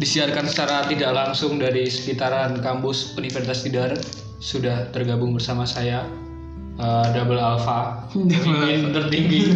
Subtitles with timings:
[0.00, 3.92] disiarkan secara tidak langsung dari sekitaran kampus Universitas Tidar.
[4.40, 6.08] Sudah tergabung bersama saya
[6.80, 9.40] eh, Double Alpha pemimpin tertinggi.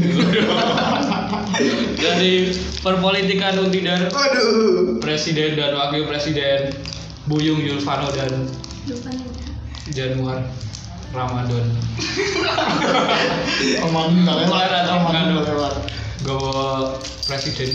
[2.05, 2.51] Dari
[2.83, 5.01] perpolitikan Untidar Waduh.
[5.01, 6.75] Presiden dan Wakil Presiden
[7.25, 8.45] Buyung Yulvano dan
[9.97, 10.45] Januar
[11.17, 11.65] Ramadan.
[14.29, 14.37] Tak
[15.47, 15.75] lewat.
[16.27, 17.71] Gawa Presiden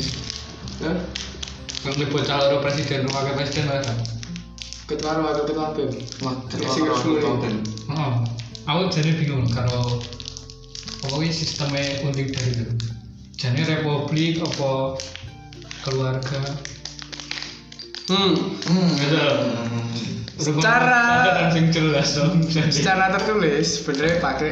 [1.85, 3.97] Ngeliput calon Presiden Wakil Presiden kan
[4.89, 5.91] Ketua wakil ketua BEM.
[6.25, 7.21] Wah, ketua resmi.
[7.93, 8.13] Oh,
[8.65, 10.01] aku jadi bingung kalau
[11.05, 12.65] pokoknya sistemnya unik dari itu.
[13.37, 14.97] Jadi republik apa
[15.85, 16.41] keluarga?
[18.09, 18.33] Hmm.
[18.65, 18.89] Hmm.
[18.97, 19.21] Gitu.
[20.41, 22.17] Secara- sing jelas.
[22.73, 24.51] Secara tertulis sebenarnya pakai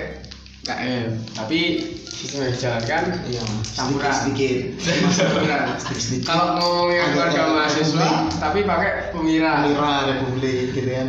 [0.67, 1.59] KM, tapi
[2.03, 4.11] sistem yang dijalankan Iya, Campuran.
[4.11, 4.57] sedikit.
[5.15, 5.61] Campuran.
[5.79, 6.21] Sedikit.
[6.25, 9.53] Kalau ngomongin Agak- keluarga mahasiswa, tapi pakai pemira.
[9.63, 11.07] Mira Republik gitu kan.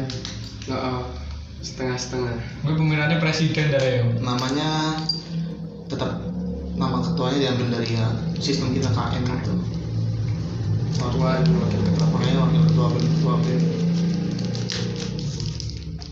[0.69, 0.99] Heeh.
[1.59, 2.39] Setengah-setengah.
[2.63, 4.07] Gue pemilihannya presiden dari ya.
[4.17, 4.95] Namanya
[5.87, 6.23] tetap
[6.73, 8.07] nama ketuanya diambil dari ya
[8.39, 9.55] sistem kita KM itu.
[10.95, 13.35] Ketua, wakil ketua makanya wakil ketua BEM ketua.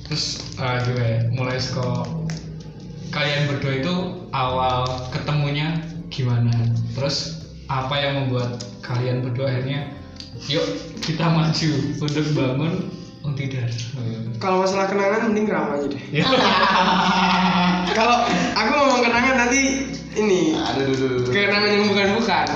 [0.04, 0.24] Terus
[0.56, 2.25] ah gue mulai sekolah
[3.16, 3.94] kalian berdua itu
[4.36, 5.80] awal ketemunya
[6.12, 6.52] gimana?
[6.92, 9.88] Terus apa yang membuat kalian berdua akhirnya
[10.52, 10.62] yuk
[11.00, 11.70] kita maju
[12.04, 12.72] untuk bangun
[13.26, 13.66] Untidar.
[14.38, 15.98] Kalau masalah kenangan mending ram aja deh.
[16.14, 16.22] Ya.
[17.98, 18.22] Kalau
[18.54, 21.32] aku ngomong kenangan nanti ini Aduh, aduh, aduh, aduh.
[21.34, 22.46] kenangan yang bukan-bukan.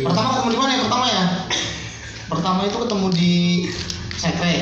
[0.00, 0.80] Pertama ketemu di mana ya?
[0.80, 1.24] Pertama ya?
[2.24, 3.34] Pertama itu ketemu di
[4.16, 4.54] Sekre,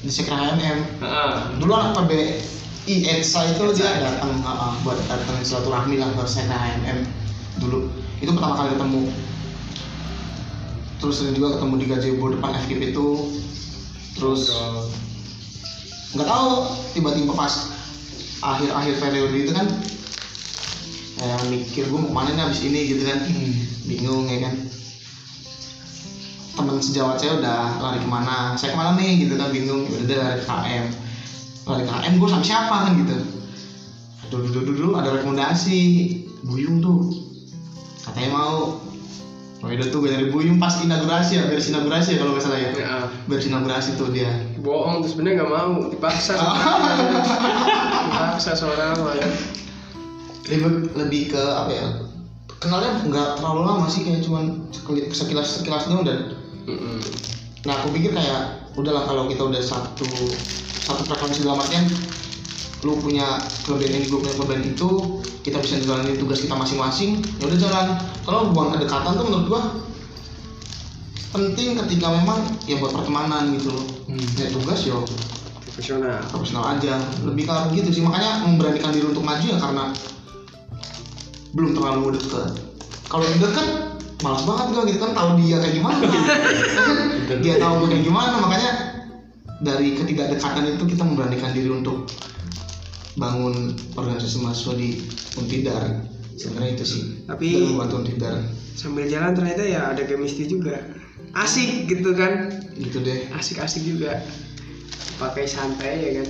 [0.00, 0.78] di Sekre HMM.
[1.04, 1.32] Heeh.
[1.60, 2.57] Dulu anak PBI
[2.88, 7.04] ETSA itu dia datang uh, buat datang silaturahmi lah ke Sekre HMM
[7.60, 7.92] dulu.
[8.24, 9.02] Itu pertama kali ketemu.
[10.98, 13.08] Terus ada juga ketemu di gazebo depan FKIP itu.
[14.16, 14.48] Terus
[16.16, 16.48] nggak tahu
[16.96, 17.52] tiba-tiba pas
[18.40, 19.68] akhir-akhir periode itu kan
[21.18, 23.18] kayak mikir gue mau ke mana nih abis ini gitu kan
[23.90, 24.54] bingung ya kan
[26.54, 29.98] teman sejawat saya udah lari ke mana saya ke mana nih gitu kan bingung ya
[30.06, 30.86] udah lari ke KM
[31.68, 33.16] ke KM gue sama siapa kan gitu
[34.28, 35.78] dulu dulu dulu ada rekomendasi
[36.44, 37.12] Buyung tuh
[38.04, 38.80] katanya mau
[39.58, 42.62] Oh itu tuh gue nyari Buyung pas inaugurasi ya, beres inaugurasi ya kalau nggak salah
[42.62, 42.70] ya.
[42.78, 43.04] Heeh.
[43.26, 44.30] Beres inaugurasi tuh dia.
[44.62, 46.38] Bohong tuh sebenarnya nggak mau dipaksa.
[48.06, 49.26] dipaksa seorang ya.
[50.48, 51.86] lebih lebih ke apa ya
[52.58, 54.66] kenalnya nggak terlalu lama sih kayak cuman
[55.12, 56.34] sekilas sekilas doang dan
[56.66, 56.98] Mm-mm.
[57.62, 60.06] nah aku pikir kayak udahlah kalau kita udah satu
[60.86, 61.90] satu frekuensi dalam artian
[62.86, 64.90] lu punya kelebihan ini gue punya kelebihan itu
[65.42, 67.86] kita bisa jalanin tugas kita masing-masing ya udah jalan.
[68.28, 69.62] Kalau hubungan kedekatan tuh menurut gua
[71.32, 73.86] penting ketika memang ya buat pertemanan gitu loh.
[74.12, 74.28] Hmm.
[74.36, 75.02] ya tugas yo.
[75.64, 76.20] Profesional.
[76.28, 77.00] profesional aja.
[77.22, 78.02] Lebih ke arah gitu sih.
[78.04, 79.84] Makanya memberanikan diri untuk maju ya karena
[81.56, 82.50] belum terlalu deket.
[83.08, 83.68] Kalau udah deket
[84.18, 86.18] malas banget gue gitu kan tahu dia kayak gimana gitu.
[87.44, 88.70] dia tahu gue kayak gimana makanya
[89.58, 92.06] dari ketiga dekatan itu kita memberanikan diri untuk
[93.18, 95.02] bangun organisasi mahasiswa di
[95.34, 95.82] Untidar
[96.38, 98.36] sebenarnya itu sih Tapi- membantu Untidar
[98.78, 100.78] Sambil jalan ternyata ya ada chemistry juga.
[101.34, 102.46] Asik gitu kan.
[102.78, 104.22] gitu deh Asik-asik juga.
[105.18, 106.28] Pakai santai ya kan.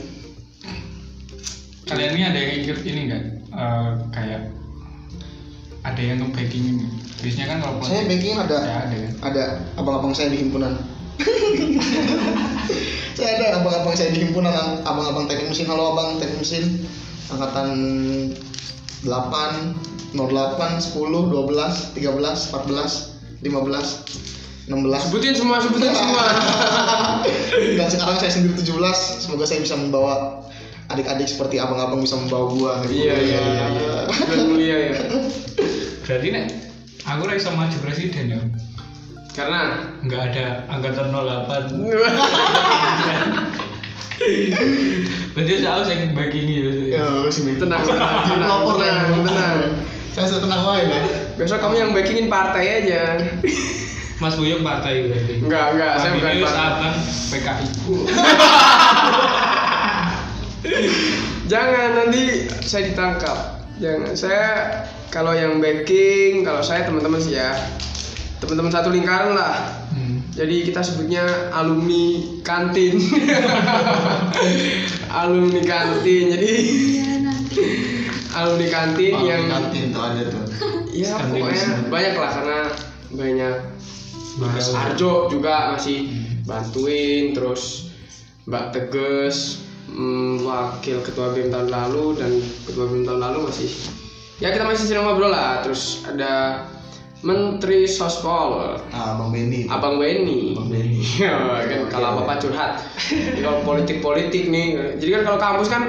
[1.92, 3.24] Kalian ini ada yang ikut ini nggak?
[3.52, 4.40] Eh, kayak
[5.86, 6.86] ada yang nge-backing ini.
[7.18, 9.12] Biasanya kan kalau saya banking ada ya ada kan.
[9.26, 9.42] ada
[9.74, 10.78] abang-abang saya di himpunan
[13.18, 14.54] saya ada abang-abang saya di himpunan
[14.86, 16.86] abang-abang teknik mesin halo abang teknik mesin
[17.34, 17.68] angkatan
[19.02, 24.28] 8 08 10 12 13 14 15
[24.68, 26.28] 16 Sebutin semua, sebutin semua.
[27.80, 30.44] dan sekarang saya sendiri 17 semoga saya bisa membawa
[30.88, 33.64] adik-adik seperti abang-abang bisa membawa gua iya iya iya.
[33.76, 33.94] iya.
[34.08, 34.94] Bulan mulia ya.
[36.08, 36.46] Berarti nek
[37.04, 38.40] aku ora iso maju presiden ya.
[39.36, 41.76] Karena Nggak ada angkatan 08.
[45.38, 46.90] Berarti saya harus yang backing gitu.
[46.90, 49.06] ya sih tenang, tenang, tenang, Lapor ya.
[49.14, 49.78] tenang,
[50.10, 51.00] saya sudah tenang wae ya
[51.38, 53.22] Besok kamu yang backingin partai aja.
[54.18, 55.38] Mas Buyung partai berarti.
[55.38, 56.90] Enggak, enggak, saya bukan Ini partai.
[57.30, 57.66] PKI.
[61.50, 63.38] Jangan nanti saya ditangkap.
[63.78, 64.12] Jangan.
[64.18, 64.46] Saya
[65.08, 67.54] kalau yang backing, kalau saya teman-teman sih ya.
[68.38, 69.86] Teman-teman satu lingkaran lah.
[69.90, 70.22] Hmm.
[70.34, 72.98] Jadi kita sebutnya alumni kantin.
[75.22, 76.24] alumni kantin.
[76.30, 76.52] Jadi
[78.38, 80.44] alumni kantin Oh, yang kantin tuh ada tuh
[80.94, 82.60] ya pokoknya banyak lah karena
[83.14, 83.56] banyak
[84.38, 84.70] Mas.
[84.70, 86.14] Arjo juga masih
[86.46, 87.90] bantuin terus
[88.46, 92.32] Mbak Teges mm, wakil ketua BEM tahun lalu dan
[92.64, 93.68] ketua BEM tahun lalu masih
[94.38, 96.64] ya kita masih sering ngobrol lah terus ada
[97.18, 99.66] Menteri Sospol Nah, Bang Benny.
[99.66, 101.02] Abang Benny Bang Benny.
[101.18, 101.34] Ya,
[101.66, 102.14] kan kalau oke.
[102.22, 102.72] apa-apa curhat
[103.42, 105.82] kalau politik-politik nih jadi kan kalau kampus kan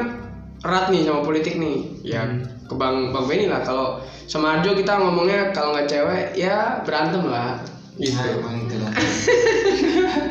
[0.65, 2.25] erat nih sama politik nih ya
[2.65, 7.21] ke Bang Bang Benny lah kalau sama Arjo kita ngomongnya kalau nggak cewek ya berantem
[7.25, 7.61] lah
[7.99, 8.93] gitu Nah, emang itu lah.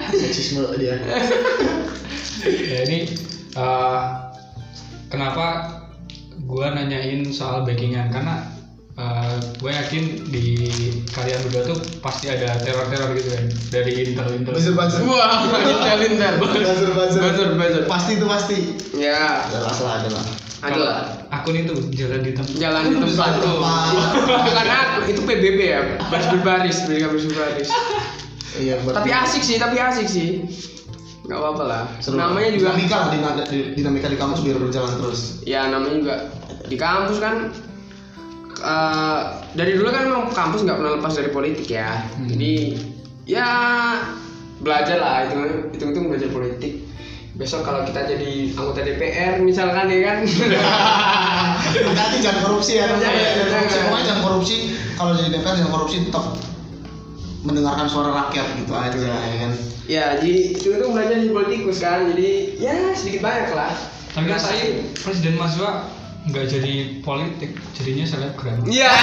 [0.08, 0.96] Seksisme dia.
[2.48, 3.12] ya ini
[3.58, 4.00] eh,
[5.10, 5.46] kenapa
[6.46, 8.08] gua nanyain soal backingan?
[8.08, 8.46] Karena
[8.94, 10.46] eh, gue yakin di
[11.10, 13.44] kalian berdua tuh pasti ada teror-teror gitu kan
[13.74, 15.02] dari intel intel Buzzer-buzzer.
[15.06, 17.20] wah intel intel Buzzer-buzzer.
[17.22, 17.82] buzzer buzzer.
[17.86, 18.58] Pasti itu pasti.
[18.94, 19.46] ya.
[19.50, 20.24] Jelas lah, ada lah.
[20.58, 20.98] ada lah.
[21.30, 22.54] akun itu jalan di tempat.
[22.58, 23.58] Jalan di tempat tuh.
[24.26, 25.80] bukan aku itu PBB ya
[26.10, 27.24] baris berbaris mereka baris.
[27.30, 27.70] Berbaris
[28.58, 30.42] Iya, tapi asik sih tapi asik sih
[31.28, 32.16] nggak apa-apa lah Seru.
[32.16, 33.44] namanya juga dinamika lah dinamika,
[33.76, 35.20] dinamika di kampus biar berjalan terus.
[35.44, 36.14] ya namanya juga
[36.64, 37.34] di kampus kan
[38.64, 39.20] eh,
[39.52, 42.52] dari dulu kan memang kampus nggak pernah lepas dari politik ya jadi
[43.28, 43.48] ya
[44.64, 45.36] belajar lah itu
[45.76, 46.72] itu itu belajar politik
[47.38, 50.18] besok kalau kita jadi anggota DPR misalkan ya kan
[51.68, 52.86] Hati-hati jangan korupsi ya.
[52.88, 54.56] Jangan, Jangan, jangan, korupsi.
[54.72, 54.96] jangan.
[54.96, 56.24] Kalau jadi DPR jangan korupsi tetap
[57.48, 59.52] mendengarkan suara rakyat gitu aja ya kan.
[59.88, 63.72] ya jadi itu itu belajar di politikus kan jadi ya sedikit banyak lah
[64.12, 65.88] tapi kan saya presiden mahasiswa
[66.26, 68.92] nggak jadi politik jadinya selebgram Iya.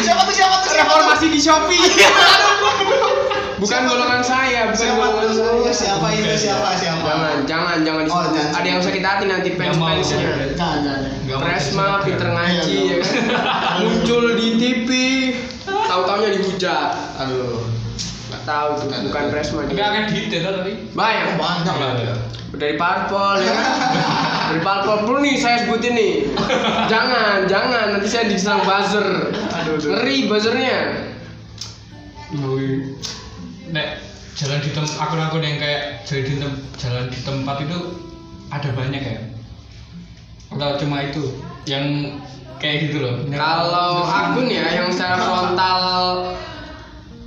[0.00, 1.82] Siapa tuh siapa tuh Reformasi di Shopee.
[3.60, 5.36] bukan golongan saya, bukan Siapa golongan tuh?
[5.36, 5.72] saya.
[5.74, 7.04] Siapa itu siapa siapa?
[7.04, 8.48] Jangan, jangan, jangan Oh, jangan.
[8.54, 10.18] Ada yang sakit hati nanti Nggak mau, fans-fansnya.
[10.56, 11.00] jangan.
[11.26, 13.12] Jangan Presma, pinter ngaji, Iya, ya kan?
[13.82, 14.88] Muncul di TV,
[15.90, 16.88] tahu-taunya dihujat.
[17.18, 17.66] Aduh.
[18.30, 19.66] Nggak tahu tuh, bukan Presma.
[19.66, 19.86] tapi dia.
[19.90, 21.24] akan detail tapi Banyak.
[21.26, 21.90] Oh, banyak lah.
[22.50, 23.66] Dari parpol ya kan?
[24.54, 26.12] Dari parpol pun nih saya sebutin nih.
[26.86, 29.34] Jangan, jangan nanti saya diserang buzzer.
[29.34, 29.88] Aduh, aduh.
[29.98, 30.78] Ngeri buzzernya.
[33.70, 33.88] Nek
[34.38, 37.78] jalan di tempat akun-akun yang kayak jalan di, tem- jalan di tempat itu
[38.50, 39.18] ada banyak ya?
[40.54, 41.22] Atau cuma itu
[41.66, 42.18] yang
[42.60, 43.14] kayak gitu loh?
[43.32, 45.80] Kalau akun ya yang secara frontal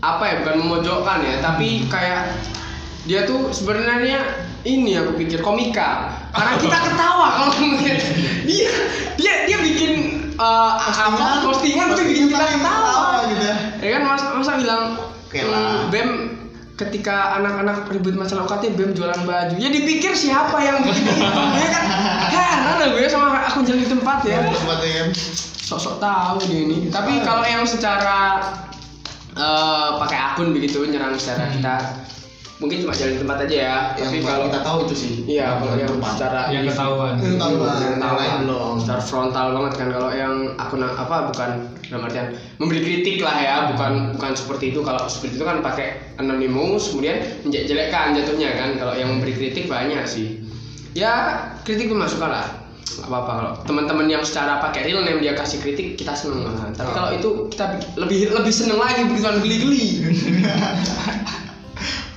[0.04, 2.36] apa ya bukan memojokkan ya tapi kayak
[3.08, 4.20] dia tuh sebenarnya
[4.68, 8.00] ini aku pikir komika karena kita ketawa kalau melihat
[8.44, 8.72] dia
[9.20, 9.92] dia dia bikin
[10.36, 13.58] uh, apa postingan tuh bikin kita ketawa gitu ya.
[13.80, 14.84] ya kan masa, masa bilang
[15.28, 16.33] Oke "Hmm, lah." bem
[16.74, 19.56] ketika anak-anak ribut masalah UKT bem jualan baju.
[19.62, 21.22] Ya dipikir siapa yang bikin itu
[21.62, 21.84] ya kan?
[22.34, 24.42] Heran gue sama akun jalan di tempat ya.
[24.42, 25.04] Buat ya.
[25.64, 26.78] Sok-sok tahu dia ini.
[26.90, 28.42] Tapi kalau yang secara
[29.34, 31.54] eh, pakai akun begitu nyerang secara Hmm.
[31.62, 31.76] kita
[32.54, 33.76] mungkin cuma jalan di tempat aja ya.
[33.94, 35.12] Tapi Yang kalau kita tahu itu sih.
[35.28, 36.12] iya kalau yang tempat.
[36.14, 37.14] secara yang ketahuan.
[37.16, 37.76] Yang ketahuan.
[37.82, 38.74] Yang lain belum.
[38.78, 41.50] Secara frontal banget kan kalau yang akun apa bukan
[41.84, 42.28] dalam artian
[42.58, 44.80] memberi kritik lah ya, bukan bukan seperti itu.
[44.80, 48.70] Kalau seperti itu kan pakai anonymous kemudian menjelekkan jatuhnya kan.
[48.76, 50.42] Kalau yang memberi kritik banyak sih.
[50.94, 51.14] Ya
[51.62, 52.48] kritik dimasukkan lah
[52.94, 56.70] Gak apa-apa kalau teman-teman yang secara pakai real name dia kasih kritik kita seneng lah.
[56.70, 56.94] Tapi Oh.
[56.94, 59.86] kalau itu kita bi- lebih lebih seneng lagi begitu geli-geli.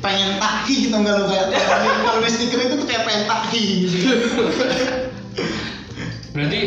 [0.04, 1.46] pengen tahi gitu enggak lo kayak
[2.04, 3.96] kalau- di stiker itu tuh kayak pengen tahi gitu.
[6.36, 6.58] Berarti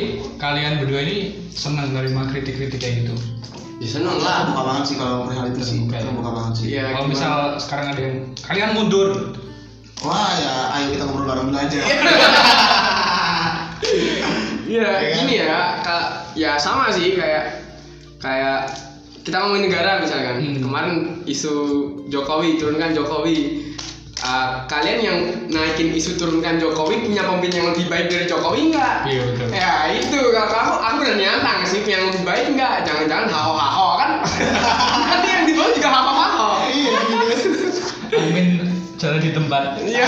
[0.42, 1.18] kalian berdua ini
[1.54, 3.16] senang nerima kritik-kritik kayak gitu.
[3.80, 4.50] Ya seneng lah.
[4.52, 5.78] banget sih kalau perihal itu sih.
[5.88, 6.04] Ya.
[6.04, 6.66] Terbuka banget sih.
[6.74, 6.84] Iya.
[6.92, 9.10] Kalau misal sekarang ada yang kalian mundur,
[10.00, 11.80] Wah ya, ayo kita ngobrol bareng aja.
[14.70, 15.18] Iya, Ya kan?
[15.26, 16.06] gini ya, kak,
[16.38, 17.66] ya sama sih kayak
[18.22, 18.70] kayak
[19.30, 20.58] kita ngomongin negara misalkan Hmm.
[20.58, 20.94] kemarin
[21.30, 21.54] isu
[22.10, 23.70] Jokowi turunkan Jokowi
[24.20, 25.18] Uh, kalian yang
[25.48, 29.08] naikin isu turunkan Jokowi punya pemimpin yang lebih baik dari Jokowi enggak?
[29.08, 29.48] Iya, betul.
[29.48, 32.84] Ya itu kalau kamu aku udah nyantang sih yang lebih baik enggak?
[32.84, 34.12] Jangan-jangan hao hao kan?
[35.08, 36.48] kan yang di bawah juga hao hao.
[36.68, 37.36] Iya, gitu.
[38.20, 38.48] Amin
[39.00, 39.64] jalan di tempat.
[39.88, 40.06] Iya.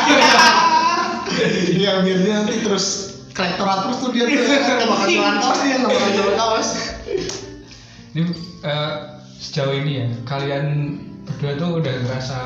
[1.72, 5.92] Iya, dia nanti terus kolektorat terus tuh dia tuh nggak bakal jualan kaos dia nggak
[5.96, 6.70] bakal jualan kaos.
[8.12, 8.28] Ini
[8.68, 8.92] eh,
[9.40, 10.66] sejauh ini ya, kalian
[11.24, 12.40] berdua tuh udah ngerasa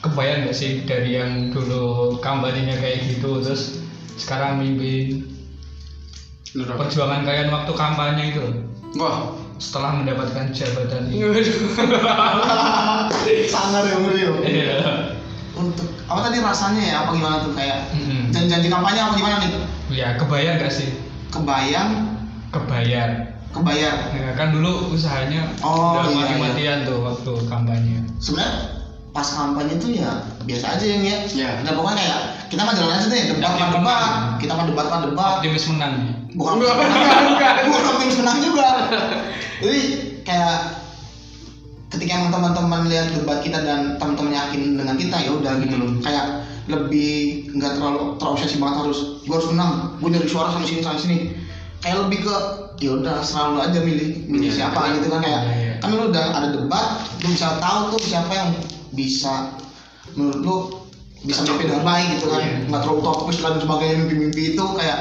[0.00, 3.84] kebayang gak sih dari yang dulu kampanyenya kayak gitu terus
[4.16, 5.28] sekarang mimpin
[6.56, 8.44] perjuangan kalian waktu kampanye itu
[8.96, 9.36] Wah.
[9.60, 11.20] setelah mendapatkan jabatan ini.
[13.52, 14.34] Sangar ya Rio.
[14.42, 14.80] Iya.
[15.54, 16.96] Untuk apa tadi rasanya ya?
[17.04, 18.32] Apa gimana tuh kayak Mm-mm.
[18.32, 19.50] janji-janji kampanye apa gimana nih?
[19.92, 20.90] Ya kebayang gak sih?
[21.28, 22.18] Kebayang
[22.50, 23.30] Kebayang.
[23.50, 27.98] Kebayar Ya, kan dulu usahanya Oh, udah iya, mati-matian tuh waktu kampanye.
[28.18, 28.78] sebenarnya
[29.10, 31.16] pas kampanye itu ya biasa aja yang ya.
[31.26, 31.50] Iya.
[31.66, 34.02] dan pokoknya kayak kita mah jalan aja deh debat mah debat.
[34.38, 35.32] kita mah debat mah debat.
[35.42, 35.92] Optimis menang.
[35.98, 36.12] ya.
[36.30, 37.22] bukan Enggak, bukan
[37.66, 37.82] bukan.
[37.90, 38.68] Optimis menang juga.
[39.66, 39.80] Jadi
[40.22, 40.58] kayak
[41.90, 45.90] ketika emang teman-teman lihat debat kita dan teman-teman yakin dengan kita ya udah gitu loh.
[45.98, 49.98] Kayak lebih nggak terlalu terobsesi banget harus gue harus menang.
[49.98, 51.34] Gue nyari suara sama sini sama sini.
[51.82, 52.34] Kayak lebih ke
[52.80, 54.92] ya udah selalu aja milih milih Iya, siapa iya.
[54.96, 55.72] gitu kan kayak Iya, iya.
[55.78, 56.86] kan lu udah ada debat
[57.20, 58.50] lu bisa tahu tuh siapa yang
[58.90, 59.52] bisa
[60.16, 60.56] menurut lu
[61.20, 62.56] bisa memimpin dengan baik gitu kan Iya.
[62.66, 65.00] nggak terlalu topis dan sebagainya mimpi-mimpi itu kayak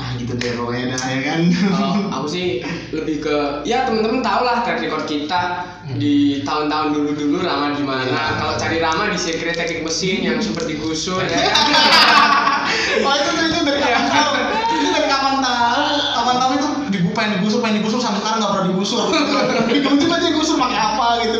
[0.00, 3.36] ah gitu deh pokoknya dah ya kan Kalau aku sih lebih ke
[3.68, 5.40] ya temen-temen tau lah track record kita
[6.00, 8.08] di tahun-tahun dulu-dulu Rama gimana.
[8.08, 8.40] Iya.
[8.40, 11.36] Kalau cari Rama di secret teknik mesin yang seperti gusur ya
[13.04, 14.32] oh itu tuh itu dari kapan tahu
[14.72, 15.59] itu dari kapan tahu
[17.10, 19.04] dibu pengen digusur pengen digusur sampai sekarang nggak pernah digusur.
[19.74, 21.36] Digunting aja digusur pakai apa gitu.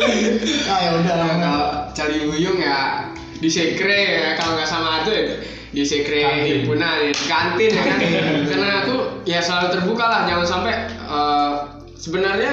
[0.67, 3.07] Ah ya udah Nah, kalau cari Huyung ya
[3.39, 4.27] di sekre ya.
[4.35, 5.23] Kalau nggak sama itu ya
[5.71, 7.99] di sekre himpunan ya di kantin ya kan?
[8.51, 11.53] Karena aku ya selalu terbuka lah jangan sampai eh,
[11.95, 12.51] sebenarnya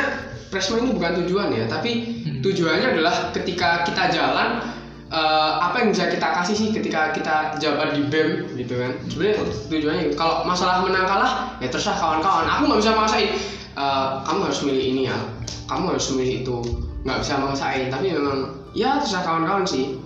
[0.49, 1.93] Presma ini bukan tujuan ya tapi
[2.29, 2.41] Hmm.
[2.41, 4.63] tujuannya adalah ketika kita jalan
[5.09, 8.93] eh, apa yang bisa kita kasih sih ketika kita jabat di BEM gitu kan?
[9.09, 9.37] Sebenarnya
[9.69, 10.17] tujuannya gitu.
[10.21, 12.45] kalau masalah menang kalah ya terserah kawan-kawan.
[12.45, 13.31] Aku nggak bisa maksain.
[13.79, 15.19] Eh, kamu harus milih ini ya.
[15.69, 16.57] Kamu harus milih itu.
[17.05, 17.87] Nggak bisa maksain.
[17.89, 18.39] Tapi memang
[18.77, 19.97] ya terserah kawan-kawan sih.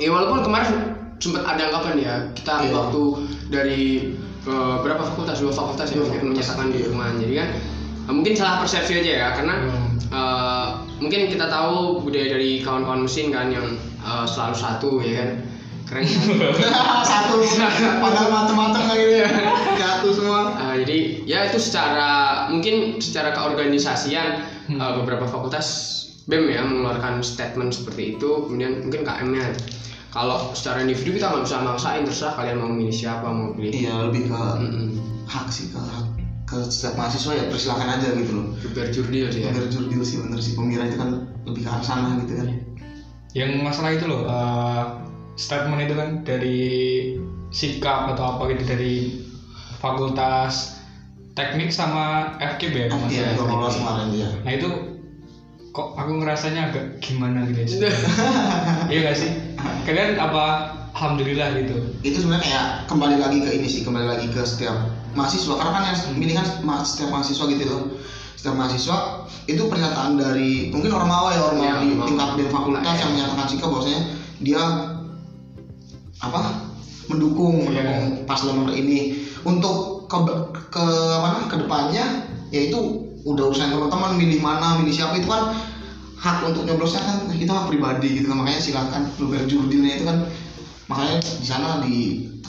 [0.00, 2.72] Ya walaupun kemarin sempat ada anggapan ya kita Iya.
[2.74, 3.02] waktu
[3.52, 3.82] dari
[4.42, 5.38] eh, berapa fakultas?
[5.38, 6.90] Dua fakultas Dua yang menyatakan iya.
[6.90, 7.48] dukungan jadi kan
[8.10, 9.54] mungkin salah persepsi aja ya karena
[10.10, 10.66] eh,
[10.98, 15.30] mungkin kita tahu budaya dari kawan-kawan mesin kan yang eh, selalu satu ya kan?
[15.82, 16.04] Keren.
[16.06, 16.72] Kan?
[17.12, 17.36] satu.
[18.00, 19.28] Padahal macam-macam kayak gitu ya.
[19.76, 20.40] Satu semua.
[20.56, 22.10] Eh, jadi ya itu secara
[22.48, 24.78] mungkin secara keorganisasian Hmm.
[24.78, 25.66] eh, beberapa fakultas
[26.30, 28.46] BEM ya mengeluarkan statement seperti itu.
[28.46, 29.58] Kemudian mungkin KM-nya
[30.14, 34.06] kalau secara individu kita nggak bisa maksain terserah kalian mau milih siapa mau pilih iya
[34.06, 34.86] lebih ke Mm-mm.
[35.26, 36.06] hak sih ke hak
[36.46, 38.46] ke setiap mahasiswa ya persilakan aja gitu loh.
[38.60, 39.50] Super jurdil sih ya.
[39.50, 40.52] Bener jurdil sih bener sih.
[40.54, 41.10] Pemira itu kan
[41.42, 42.48] lebih ke arah sana gitu kan
[43.32, 44.82] Yang masalah itu loh, eh,
[45.36, 46.60] statement itu kan dari
[47.52, 48.94] sikap atau apa gitu dari
[49.80, 50.76] fakultas
[51.32, 52.88] teknik sama FKB ya.
[53.08, 54.68] Iya kemarin iya Nah itu
[55.72, 57.92] kok aku ngerasanya agak gimana gitu ya.
[58.92, 59.30] iya gak sih?
[59.88, 61.76] Kalian apa alhamdulillah gitu.
[62.04, 65.82] itu sebenarnya kayak kembali lagi ke ini sih kembali lagi ke setiap mahasiswa karena kan
[65.88, 66.46] yang milih kan
[66.84, 67.82] setiap mahasiswa gitu loh
[68.36, 68.98] setiap mahasiswa
[69.46, 73.00] itu pernyataan dari mungkin orang mawa ya orang Iya, mawa di tingkat BEM fakultas Iya.
[73.04, 74.00] yang menyatakan sikap bahwasanya
[74.42, 74.62] dia
[76.22, 76.40] apa
[77.10, 77.82] mendukung Iya.
[77.82, 80.18] mendukung paslon nomor ini untuk ke
[80.70, 80.84] ke
[81.18, 82.04] mana ke depannya
[82.52, 82.78] yaitu
[83.22, 85.54] udah urusan teman-teman milih mana milih siapa itu kan
[86.18, 90.18] hak untuk nyoblosnya kan itu hak pribadi gitu kan makanya silakan lu berjurdilnya itu kan
[90.86, 91.82] makanya di sana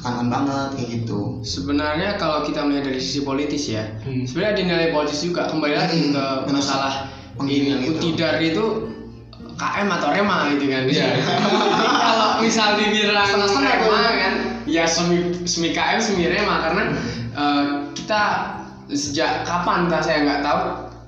[0.03, 4.27] ditekankan banget kayak gitu sebenarnya kalau kita melihat dari sisi politis ya Hmm.
[4.27, 6.51] sebenarnya ada nilai politis juga kembali lagi Hmm, ke benar.
[6.51, 6.93] masalah
[7.39, 7.95] ini itu.
[7.95, 8.65] utidar itu
[9.53, 11.07] KM atau Rema gitu kan Iya.
[11.15, 14.33] Jadi kalau misal dibilang Setengah-setengah Rema kan
[14.65, 16.83] ya semi semi KM semi Rema karena
[17.31, 18.21] eh, kita
[18.91, 20.59] sejak kapan entah saya nggak tahu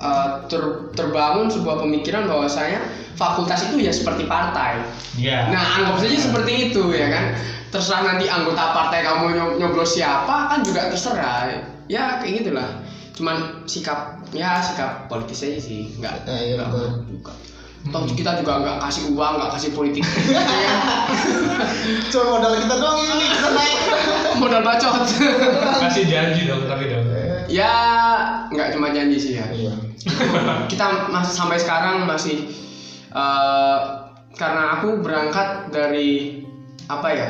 [0.05, 2.79] eh, ter- terbangun sebuah pemikiran bahwasanya
[3.13, 4.77] fakultas itu ya seperti partai
[5.15, 5.47] Iya.
[5.47, 7.25] Nah, anggap saja seperti itu ya kan.
[7.67, 11.47] Terserah nanti anggota partai kamu nyob- nyoblos siapa kan juga terserah.
[11.87, 12.69] Ya kayak gitulah.
[13.11, 13.35] Cuman
[13.65, 16.89] sikap ya sikap politis aja sih, nggak Eh, iya, nggak betul.
[17.09, 17.31] juga.
[17.85, 20.03] Toh kita juga nggak kasih uang, nggak kasih politik.
[22.09, 23.79] Cuma modal kita doang ini kita naik
[24.41, 25.07] Modal bacot.
[25.79, 27.05] Kasih janji dong tapi dong.
[27.49, 27.73] Ya
[28.51, 29.47] nggak cuma janji sih ya.
[29.51, 29.73] iya
[30.71, 32.45] kita masih sampai sekarang masih
[33.13, 33.79] eh,
[34.35, 36.43] karena aku berangkat dari
[36.85, 37.29] apa ya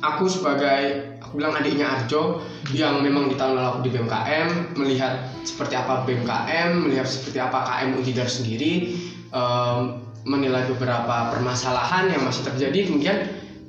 [0.00, 2.40] aku sebagai aku bilang adiknya Arjo
[2.72, 4.48] yang memang di tahun lalu aku di BMKM
[4.80, 5.12] melihat
[5.44, 8.96] seperti apa BMKM melihat seperti apa KM Untidar sendiri
[9.30, 13.18] em, menilai beberapa permasalahan yang masih terjadi kemudian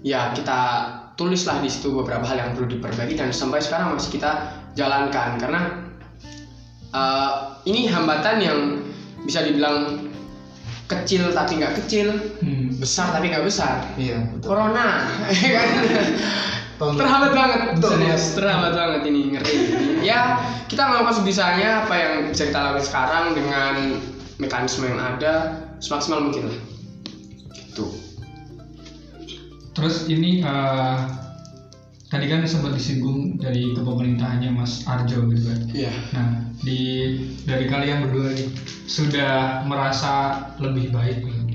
[0.01, 0.59] ya kita
[1.19, 5.39] tulislah di situ beberapa hal yang perlu diperbaiki dan sampai sekarang masih kita jalankan.
[5.39, 5.61] Karena
[6.91, 7.31] eh,
[7.65, 8.59] ini hambatan yang
[9.21, 10.09] bisa dibilang
[10.89, 12.11] kecil tapi nggak kecil
[12.43, 12.75] Hmm.
[12.75, 13.85] besar tapi nggak besar.
[13.95, 14.47] Iya betul.
[14.51, 15.07] Corona.
[16.81, 17.59] Terhambat banget.
[17.77, 17.89] Betul.
[17.93, 19.55] serius terhambat banget ini ngerti
[20.01, 23.73] ya kita melakukan sebisanya apa yang bisa kita lakukan sekarang dengan
[24.41, 26.59] mekanisme yang ada semaksimal mungkin lah.
[27.53, 27.85] Gitu.
[29.71, 30.95] Terus ini eh,
[32.11, 35.59] tadi kan sempat disinggung dari kepemerintahannya Mas Arjo gitu kan.
[35.71, 35.93] Iya.
[36.11, 36.27] Nah,
[36.59, 36.79] di
[37.47, 38.51] dari kalian berdua nih
[38.85, 41.47] sudah merasa lebih baik belum?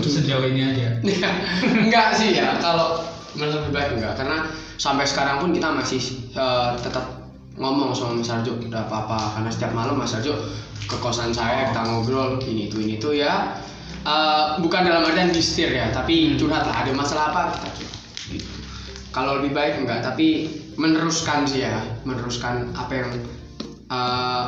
[0.00, 0.88] sejauh ini aja.
[1.04, 1.30] Iya.
[1.84, 3.04] enggak sih ya kalau
[3.36, 4.48] menurut lebih baik enggak karena
[4.80, 6.00] sampai sekarang pun kita masih
[6.32, 7.28] eh, tetap
[7.60, 10.32] ngomong sama Mas Arjo udah apa-apa karena setiap malam Mas Arjo
[10.88, 13.60] ke kosan saya kita ngobrol ini itu ini itu ya
[14.00, 17.89] Eh, bukan dalam artian distir ya tapi curhat lah ada masalah apa kita curhat gitu.
[19.10, 20.46] Kalau lebih baik enggak tapi
[20.78, 23.10] meneruskan sih ya meneruskan apa yang
[23.90, 24.44] eh,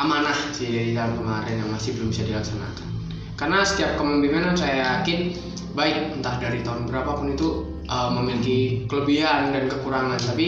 [0.00, 2.88] amanah sih dari tahun kemarin yang masih belum bisa dilaksanakan.
[3.36, 5.36] Karena setiap kepemimpinan saya yakin
[5.72, 7.48] baik entah dari tahun berapapun itu
[7.86, 8.58] eh, memiliki
[8.90, 10.18] kelebihan dan kekurangan.
[10.18, 10.46] Tapi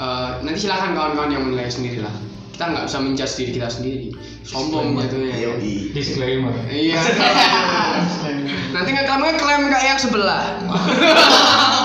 [0.00, 2.14] eh, nanti silahkan kawan-kawan yang menilai sendiri lah.
[2.54, 4.06] Kita nggak bisa menjudge diri kita sendiri.
[4.46, 5.58] Sombong jatuhnya ya.
[5.90, 6.54] Disclaimer.
[6.70, 7.02] iya.
[8.74, 10.54] Nanti nggak kamu klaim kayak yang sebelah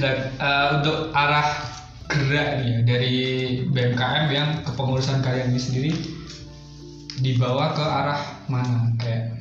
[0.00, 1.48] Dan eh, untuk arah
[2.08, 3.16] gerak nih ya dari
[3.72, 5.92] BMKM yang kepengurusan kalian ini sendiri
[7.24, 8.20] dibawa ke arah
[8.52, 9.32] mana kayak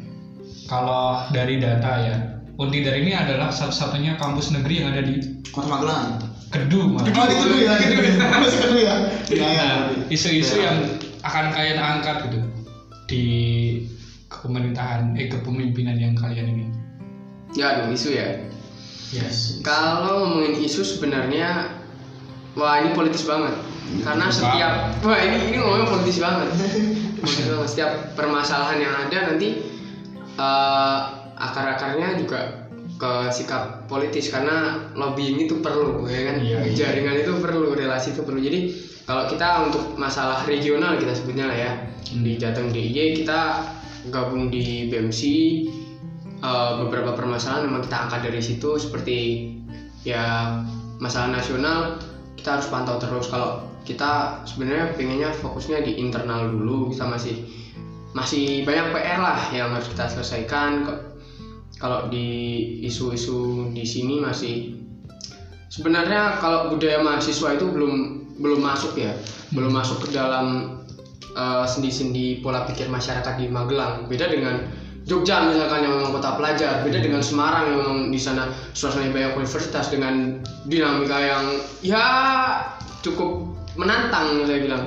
[0.72, 2.18] kalau dari data ya
[2.62, 5.18] Untidar ini adalah satu-satunya kampus negeri yang ada di
[5.50, 6.22] Kota Magelang.
[6.54, 7.10] Kedu malah.
[7.10, 8.14] Oh, itu dulu ya, dulu ya.
[8.38, 8.96] Masih dulu ya.
[9.34, 9.64] Iya, iya.
[9.66, 9.76] Nah,
[10.14, 10.78] isu-isu yang
[11.26, 12.40] akan kalian angkat gitu
[13.10, 13.26] di
[14.30, 16.66] kepemerintahan eh kepemimpinan yang kalian ini.
[17.54, 18.28] Ya aduh isu ya
[19.12, 19.60] Yes.
[19.60, 21.68] Kalau ngomongin isu sebenarnya
[22.56, 23.60] wah ini politis banget.
[24.08, 25.04] Karena Politis setiap banget.
[25.04, 26.48] wah ini ini ngomongin politis banget.
[27.20, 27.68] Politis banget.
[27.68, 29.68] Setiap permasalahan yang ada nanti
[30.40, 31.00] eh,
[31.36, 36.72] akar-akarnya juga ke sikap politis karena lobbying itu perlu ya kan Iya, iya.
[36.72, 38.72] jaringan itu perlu relasi itu perlu jadi
[39.04, 41.72] kalau kita untuk masalah regional kita sebutnya lah ya
[42.16, 43.66] di Jateng DIY kita
[44.14, 45.20] gabung di BMC
[46.42, 49.18] eh, beberapa permasalahan memang kita angkat dari situ seperti
[50.02, 50.58] ya
[50.98, 52.02] masalah nasional
[52.42, 53.30] kita harus pantau terus.
[53.30, 57.46] Kalau kita sebenarnya pengennya fokusnya di internal dulu kita masih
[58.18, 60.90] masih banyak PR lah yang harus kita selesaikan.
[61.78, 62.30] Kalau di
[62.86, 64.78] isu-isu di sini masih
[65.70, 67.94] sebenarnya kalau budaya mahasiswa itu belum
[68.42, 69.14] belum masuk ya.
[69.54, 70.78] Belum masuk ke dalam
[71.38, 74.10] eh, sendi-sendi pola pikir masyarakat di Magelang.
[74.10, 78.54] Beda dengan Jogja misalkan yang memang kota pelajar beda dengan Semarang yang memang di sana
[78.72, 80.38] suasananya banyak universitas dengan
[80.70, 81.44] dinamika yang
[81.82, 82.06] ya
[83.02, 84.84] cukup menantang saya bilang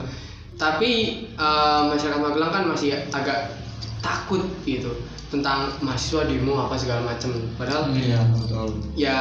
[0.54, 0.90] tapi
[1.34, 3.58] eh, masyarakat Magelang kan masih agak
[3.98, 4.94] takut gitu
[5.34, 8.22] tentang mahasiswa demo apa segala macam padahal Iya.
[8.38, 8.68] Betul.
[8.94, 9.18] ya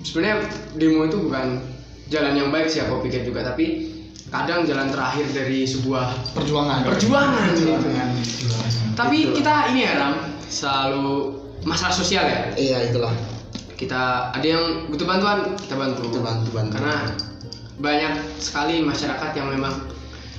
[0.00, 0.48] sebenarnya
[0.80, 1.60] demo itu bukan
[2.08, 3.92] jalan yang baik sih aku pikir juga tapi
[4.32, 6.88] kadang jalan terakhir dari sebuah Perjuangan.
[6.88, 7.68] perjuangan gitu.
[7.76, 8.83] Perjuangan.
[8.94, 9.34] Tapi Betul.
[9.42, 10.14] kita ini ya Ram
[10.46, 11.06] selalu
[11.62, 13.12] masalah sosial ya Iya, itulah.
[13.74, 16.72] kita ada yang butuh bantuan kita bantu Kita bantu bantu.
[16.78, 16.96] karena
[17.74, 19.74] banyak sekali masyarakat yang memang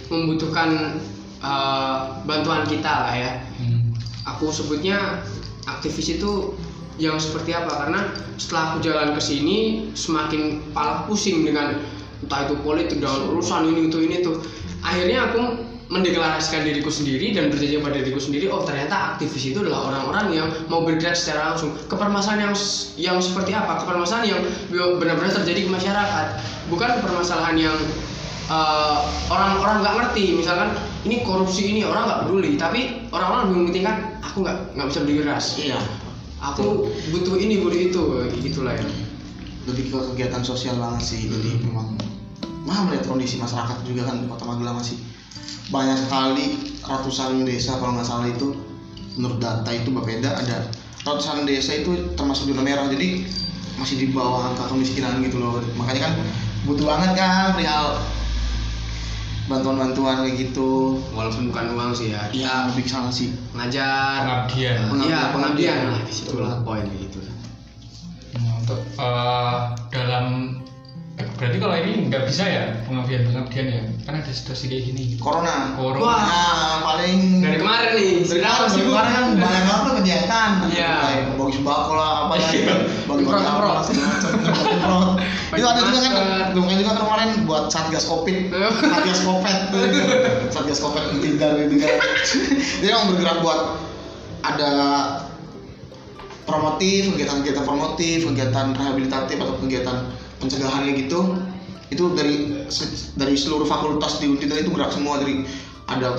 [0.07, 0.95] membutuhkan
[1.37, 3.91] eh, bantuan kita lah ya Hmm.
[4.27, 5.23] aku sebutnya
[5.63, 6.55] aktivis itu
[6.95, 9.57] yang seperti apa karena setelah aku jalan ke sini
[9.91, 11.79] semakin pala pusing dengan
[12.19, 14.39] entah itu politik dan urusan ini itu ini tuh
[14.79, 15.41] akhirnya aku
[15.85, 20.47] mendeklarasikan diriku sendiri dan berjanji pada diriku sendiri oh ternyata aktivis itu adalah orang-orang yang
[20.65, 21.77] mau bergerak secara langsung.
[21.85, 22.55] Ke permasalahan yang
[22.97, 23.81] yang seperti apa?
[23.81, 24.41] Ke permasalahan yang
[24.97, 26.27] benar-benar terjadi ke masyarakat.
[26.73, 27.77] Bukan permasalahan yang
[28.49, 30.25] eh, orang-orang nggak ngerti.
[30.41, 30.73] Misalkan
[31.05, 32.51] ini korupsi ini orang nggak peduli.
[32.57, 32.81] Tapi
[33.13, 33.95] orang-orang lebih mementingkan
[34.25, 35.79] aku nggak nggak bisa beli beras Iya.
[36.41, 38.01] aku butuh ini butuh itu.
[38.41, 38.85] Gitulah ya.
[39.69, 41.29] Lebih ke kegiatan sosial banget sih.
[41.29, 41.93] Jadi memang
[42.65, 44.97] mah melihat kondisi masyarakat juga kan di Kota Magelang masih
[45.69, 46.45] banyak sekali
[46.85, 48.53] ratusan desa kalau nggak salah itu.
[49.15, 50.67] Menurut data itu Bapeda ada
[51.07, 53.23] ratusan desa itu termasuk zona merah jadi
[53.79, 55.63] masih di bawah angka kemiskinan gitu loh.
[55.79, 56.13] Makanya kan
[56.65, 57.99] butuh banget kan perihal
[59.45, 60.97] bantuan-bantuan kayak gitu.
[61.13, 62.27] Walaupun bukan uang sih ya.
[62.33, 63.29] Ya lebih sana sih.
[63.53, 64.75] Ngajar Pengabdian.
[65.05, 65.31] iya Pengabdian.
[65.31, 65.77] pengabdian.
[65.93, 66.65] Lah di situ lah Betul.
[66.65, 67.19] poin gitu.
[68.35, 69.59] Nah, untuk eh,
[69.93, 70.25] dalam
[71.15, 75.71] berarti kalau ini nggak bisa ya pengabdian pengabdian ya karena ada situasi kayak gini corona
[75.75, 76.03] Corona.
[76.03, 76.19] Wah.
[76.19, 78.91] nah paling dari kemarin nih Sekarang sibuk.
[78.91, 80.91] kemarin kan banyak banget kegiatan Iya.
[81.35, 82.75] Bagi sembako lah apa ya Iya.
[83.07, 83.75] bagi bagi Semprot-semprot.
[85.47, 86.13] apa itu ada juga kan
[86.51, 88.37] lumayan juga kan kemarin buat satgas covid
[88.83, 89.59] satgas covid
[90.53, 91.95] satgas covid tiga gitu kan
[92.79, 93.59] jadi emang bergerak buat
[94.43, 94.71] ada
[96.43, 99.97] promotif kegiatan-kegiatan promotif kegiatan rehabilitatif atau kegiatan
[100.45, 101.19] pencegahan kayak gitu
[101.93, 102.35] itu dari
[103.17, 105.21] dari seluruh fakultas di Untidan itu gerak semua.
[105.21, 105.45] Dari
[105.85, 106.17] ada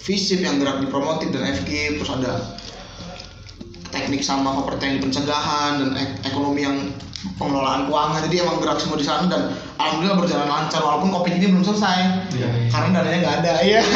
[0.00, 2.56] FISIP yang gerak di promotif dan FK terus ada
[3.92, 6.76] teknik sama teknik pencegahan dan ek- ekonomi yang
[7.36, 8.24] pengelolaan keuangan.
[8.26, 11.98] Jadi emang gerak semua di sana dan alhamdulillah berjalan lancar walaupun covid ini belum selesai.
[12.32, 12.68] Iya, iya.
[12.72, 13.80] karena dananya nggak ada ya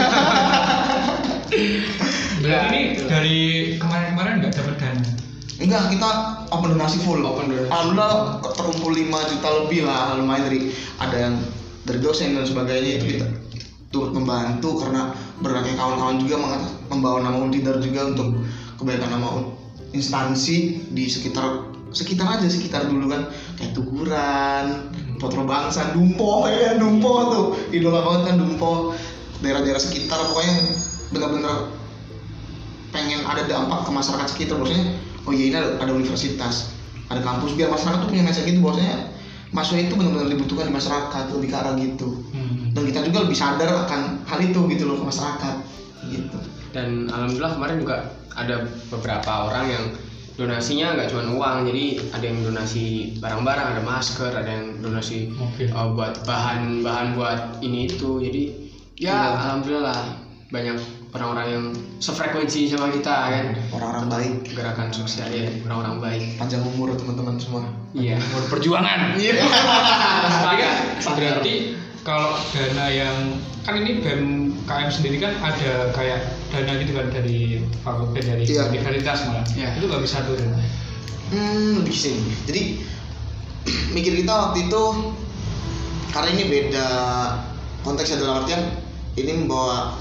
[2.45, 3.39] Berarti ini dari
[3.81, 5.09] kemarin-kemarin nggak dapat dana.
[5.57, 6.11] Enggak kita
[6.53, 7.21] open donasi full.
[7.25, 7.69] Open donasi.
[7.73, 8.13] alhamdulillah
[8.57, 10.61] terkumpul 5 juta lebih lah lumayan dari
[11.01, 11.35] ada yang
[11.87, 13.27] dari dosen dan sebagainya itu kita
[13.95, 16.37] turut membantu karena berbagai kawan-kawan juga
[16.91, 18.45] membawa nama Untidar juga untuk
[18.77, 19.47] kebaikan nama
[19.95, 23.33] instansi di sekitar sekitar aja sekitar dulu kan.
[23.57, 24.65] Kayak Tuguran,
[25.17, 27.47] Potro Bangsa, Dumpo ya Dumpo tuh.
[27.73, 28.93] Idola banget kan Dumpo.
[29.41, 30.57] Daerah-daerah sekitar pokoknya
[31.13, 31.71] benar-benar
[32.91, 36.73] pengen ada dampak ke masyarakat sekitar maksudnya oh iya ini ada, ada universitas
[37.07, 39.11] ada kampus biar masyarakat tuh punya mindset gitu bahwasanya
[39.51, 42.71] mahasiswa itu benar-benar dibutuhkan di masyarakat lebih ke arah gitu Hmm.
[42.73, 45.55] dan kita juga lebih sadar akan hal itu gitu loh ke masyarakat
[46.07, 46.39] gitu
[46.71, 47.97] dan alhamdulillah kemarin juga
[48.37, 49.85] ada beberapa orang yang
[50.37, 52.85] donasinya nggak cuma uang jadi ada yang donasi
[53.17, 55.73] barang-barang ada masker ada yang donasi Mobil.
[55.73, 58.43] uh, buat bahan-bahan buat ini itu jadi
[58.97, 59.17] ya Iya.
[59.41, 60.01] alhamdulillah lah
[60.53, 60.77] banyak
[61.17, 61.65] orang-orang yang
[61.99, 67.65] sefrekuensi sama kita kan orang-orang baik gerakan sosial ya orang-orang baik panjang umur teman-teman semua
[67.97, 69.17] iya Umur perjuangan.
[69.23, 71.75] iya kan berarti
[72.07, 73.17] kalau dana yang
[73.67, 74.23] kan ini BEM
[74.63, 76.23] KM sendiri kan ada kayak
[76.55, 78.71] dana gitu kan dari fakultas dari Iya.
[78.71, 79.43] universitas malah.
[79.59, 79.69] Iya.
[79.75, 80.55] Itu nggak bisa turun.
[81.35, 82.31] Hmm, sini.
[82.47, 82.63] Jadi
[83.99, 84.83] mikir kita waktu itu
[86.15, 86.89] karena ini beda
[87.83, 88.63] konteksnya dalam artian
[89.19, 89.99] ini membawa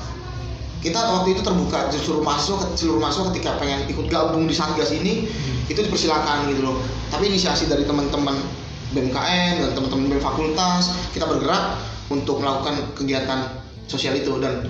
[0.85, 5.25] kita waktu itu terbuka seluruh mahasiswa seluruh mahasiswa ketika pengen ikut gabung di satgas ini
[5.65, 6.77] itu dipersilakan gitu loh.
[7.09, 8.37] Tapi inisiasi dari teman-teman
[8.93, 11.81] BMKM dan teman-teman BEM fakultas kita bergerak
[12.13, 13.49] untuk melakukan kegiatan
[13.89, 14.37] sosial itu.
[14.37, 14.69] Dan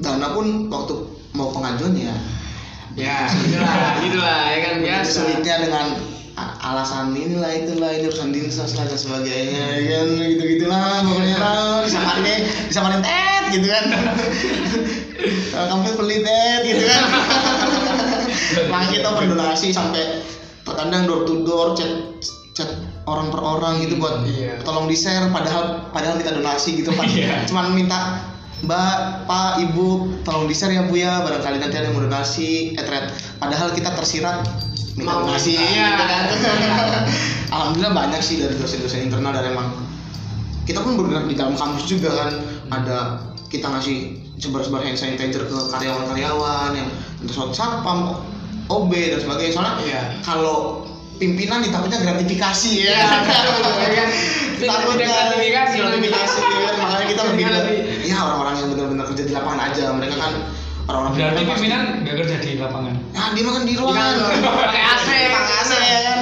[0.00, 1.04] dana pun waktu
[1.36, 2.16] mau pengajuan ya
[2.92, 5.86] ya gitulah gitulah ya kan biasa sulitnya dengan
[6.60, 11.36] alasan inilah itulah ini urusan dinsos lah dan sebagainya ya kan gitu gitulah pokoknya.
[11.36, 12.40] Lah disamarin
[12.72, 13.84] disamarin tet gitu kan
[15.52, 17.02] kamu pelit tet gitu kan
[18.72, 20.24] nah kita berdonasi sampai
[20.62, 21.90] terkadang door to door chat
[22.52, 22.68] chat
[23.08, 24.60] orang per orang gitu buat Iya.
[24.62, 27.06] tolong di share padahal padahal kita donasi gitu Pak.
[27.08, 27.48] Iya.
[27.48, 28.28] cuman minta
[28.62, 32.78] Mbak, Pak, Ibu, tolong di share ya Bu ya, barangkali nanti ada yang mau donasi,
[32.78, 33.10] etret.
[33.42, 34.46] Padahal kita tersirat
[34.94, 36.22] minta Mau donasi, gitu kan.
[37.58, 39.74] Alhamdulillah banyak sih dari dosen-dosen internal dan emang
[40.62, 42.30] kita pun bergerak di dalam kampus juga kan.
[42.70, 42.98] Ada
[43.52, 46.88] kita ngasih sebar-sebar hand sanitizer ke karyawan-karyawan yang
[47.20, 48.24] untuk satpam,
[48.72, 49.52] OB dan sebagainya.
[49.52, 50.02] Soalnya Iya.
[50.24, 50.88] kalau
[51.20, 52.96] pimpinan ditakutnya gratifikasi ya.
[52.96, 53.06] Iya.
[54.62, 55.74] Takut Tidak gratifikasi.
[55.76, 56.74] gratifikasi ya kan.
[56.82, 57.44] Makanya kita lebih
[58.02, 59.84] Iya, ya orang-orang yang benar-benar kerja di lapangan aja.
[59.92, 60.32] Mereka kan
[60.88, 62.94] orang-orang Berarti pimpinan nggak kerja di lapangan.
[63.12, 64.14] Nah, dia makan di ruangan.
[64.40, 65.08] Pakai AC.
[65.28, 66.18] Pakai AC ya kan.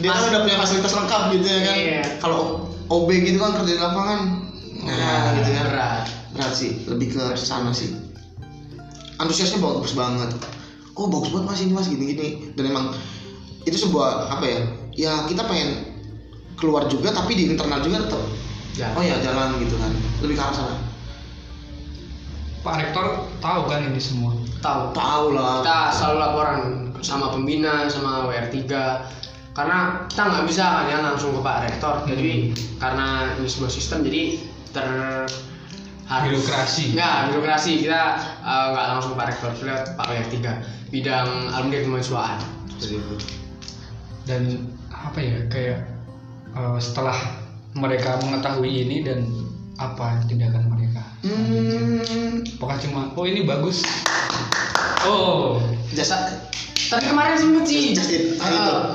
[0.00, 1.76] Dia kan udah punya fasilitas lengkap gitu ya kan.
[1.76, 2.02] Iya.
[2.18, 2.40] Kalau
[2.90, 4.20] OB gitu kan kerja di lapangan.
[4.80, 5.64] Nah, gitu kan.
[5.68, 7.92] berat Berat sih, lebih ke sana sih.
[9.20, 10.32] Antusiasnya bagus banget.
[10.96, 12.56] Oh, bagus banget Mas ini Mas gini-gini.
[12.56, 12.96] Dan emang
[13.68, 14.60] itu sebuah apa ya?
[14.96, 15.90] Ya kita pengen
[16.60, 18.22] keluar juga tapi di internal juga tetap
[18.76, 20.76] ya oh ya jalan gitu kan lebih ke arah sana
[22.60, 24.36] Pak Rektor tahu kan ini semua.
[24.60, 26.58] tahu tahu lah kita selalu laporan
[27.00, 28.68] sama pembina sama WR3
[29.56, 34.04] karena kita nggak bisa kan ya langsung ke Pak Rektor jadi karena ini sebuah sistem
[34.04, 34.36] jadi
[34.76, 34.92] ter
[36.10, 36.98] harus Birokrasi.
[36.98, 37.86] ya birokrasi.
[37.86, 38.02] Kita
[38.42, 39.50] eh, nggak langsung Pak Rektor.
[39.54, 40.36] Kita Pak WR3
[40.90, 42.38] bidang alumni kemahasiswaan.
[42.82, 43.14] Seperti itu.
[44.26, 44.42] Dan
[44.90, 45.78] apa ya kayak
[46.58, 47.14] eh, setelah
[47.78, 49.22] mereka mengetahui ini dan
[49.78, 51.00] apa tindakan mereka.
[51.24, 53.86] hmm, Apakah cuma oh ini bagus.
[55.06, 55.62] Oh,
[55.96, 56.44] jasa
[56.90, 57.94] tapi kemarin sempet sih.
[57.94, 58.34] Just it.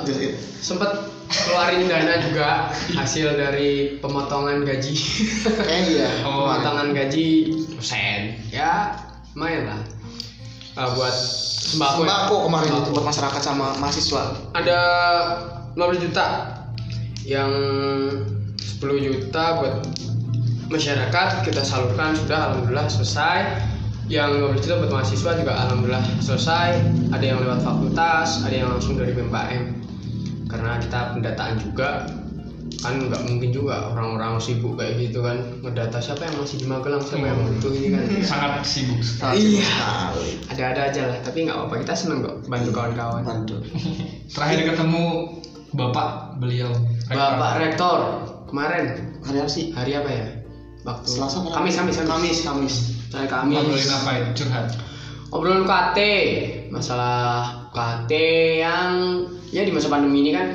[0.03, 0.35] Just it.
[0.59, 4.95] sempet keluarin dana juga hasil dari pemotongan gaji.
[5.67, 7.51] Eh iya Oh, pemotongan gaji.
[7.75, 8.95] Dosen ya
[9.35, 9.81] lumayan lah.
[10.75, 11.15] Eh, buat
[11.75, 12.07] sembako ya.
[12.07, 14.23] sembako kemarin itu buat masyarakat sama mahasiswa.
[14.55, 14.79] Ada
[15.75, 16.27] 15 juta
[17.27, 17.51] yang
[18.55, 19.75] 10 juta buat
[20.71, 21.27] masyarakat.
[21.43, 23.39] Kita salurkan sudah alhamdulillah selesai.
[24.05, 26.69] Yang 15 juta buat mahasiswa juga alhamdulillah selesai.
[27.11, 29.84] Ada yang lewat fakultas ada yang langsung dari BMKM
[30.45, 32.05] karena kita pendataan juga
[32.81, 37.01] kan nggak mungkin juga orang-orang sibuk kayak gitu kan ngedata siapa yang masih di Magelang
[37.01, 38.03] siapa yang butuh ini kan
[38.33, 38.99] sangat sibuk.
[39.01, 39.65] Iya.
[39.65, 43.57] sekali ada-ada aja lah tapi nggak apa-apa kita seneng kok bantu kawan-kawan bantu
[44.35, 45.03] Terakhir ketemu
[45.75, 46.71] Bapak beliau.
[47.11, 47.19] Rektor.
[47.19, 47.99] Bapak Rektor
[48.47, 48.85] kemarin
[49.25, 50.27] hari apa sih hari apa ya
[50.85, 51.37] waktu Selasa?
[51.51, 52.75] Kamis Kamis Kamis Kamis
[53.09, 54.25] saya Kamis Ngobrolin apa ya?
[54.33, 54.67] Curhat.
[55.35, 55.99] ngobrol KT
[56.71, 58.11] masalah UKT
[58.63, 58.91] yang
[59.55, 60.47] ya di masa pandemi ini kan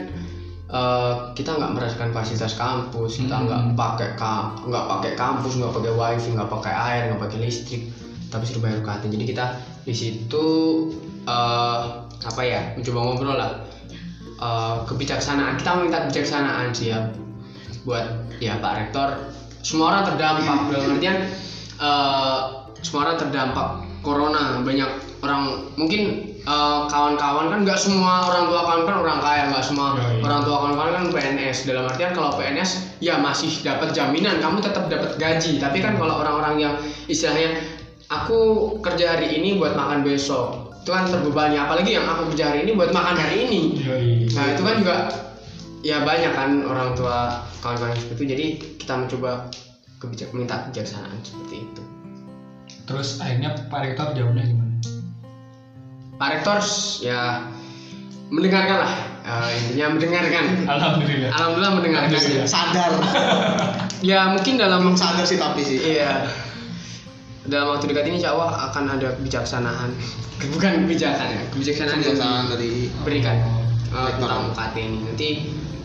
[0.68, 3.48] eh, kita nggak merasakan fasilitas kampus kita Hmm.
[3.48, 7.82] nggak pakai ka- nggak pakai kampus nggak pakai wifi nggak pakai air nggak pakai listrik
[8.30, 9.10] tapi suruh bayar UKT.
[9.10, 9.44] Jadi kita
[9.82, 10.46] di situ
[11.26, 11.82] eh,
[12.20, 13.52] apa ya mencoba ngobrol lah.
[14.38, 17.08] Eh, kebijaksanaan kita meminta kebijaksanaan sih ya
[17.82, 18.06] buat
[18.38, 19.08] ya Pak Rektor.
[19.60, 21.16] Semua orang terdampak dalam artian
[21.80, 22.40] eh,
[22.80, 23.68] semua orang terdampak
[24.00, 26.02] corona banyak orang mungkin
[26.40, 30.22] eh, kawan-kawan kan nggak semua orang tua kawan kan orang kaya nggak semua Ya, iya.
[30.24, 32.70] orang tua kawan-kawan kan PNS dalam artian kalau PNS
[33.04, 36.74] ya masih dapat jaminan kamu tetap dapat gaji tapi kan kalau orang-orang yang
[37.06, 37.60] istilahnya
[38.08, 38.38] aku
[38.80, 42.72] kerja hari ini buat makan besok itu kan terbebani apalagi yang aku kerja hari ini
[42.72, 44.32] buat makan hari ini Yoi.
[44.32, 44.96] Nah itu kan juga
[45.80, 48.44] ya banyak kan orang tua kawan-kawan seperti itu jadi
[48.80, 49.52] kita mencoba
[50.00, 51.82] kebijak minta kebijaksanaan seperti itu.
[52.90, 54.74] Terus akhirnya Pak Rektor jawabnya gimana?
[56.18, 56.58] Pak Rektor
[57.06, 57.46] ya
[58.34, 58.94] mendengarkan lah.
[59.20, 60.44] Eh, intinya mendengarkan.
[60.66, 61.30] Alhamdulillah.
[61.30, 62.10] Alhamdulillah mendengarkan.
[62.18, 62.50] Alhamdulillah.
[62.50, 62.92] sadar.
[64.00, 65.76] Ya mungkin dalam belum sadar sih tapi sih.
[65.76, 66.24] Iya.
[67.44, 69.92] Dalam waktu dekat ini insya Allah akan ada kebijaksanaan.
[70.56, 73.36] Bukan kebijakan ya kebijaksanaan yang dari diberikan.
[73.92, 74.24] Eh, Rektor.
[74.24, 74.98] tentang UKT ini.
[75.04, 75.28] Nanti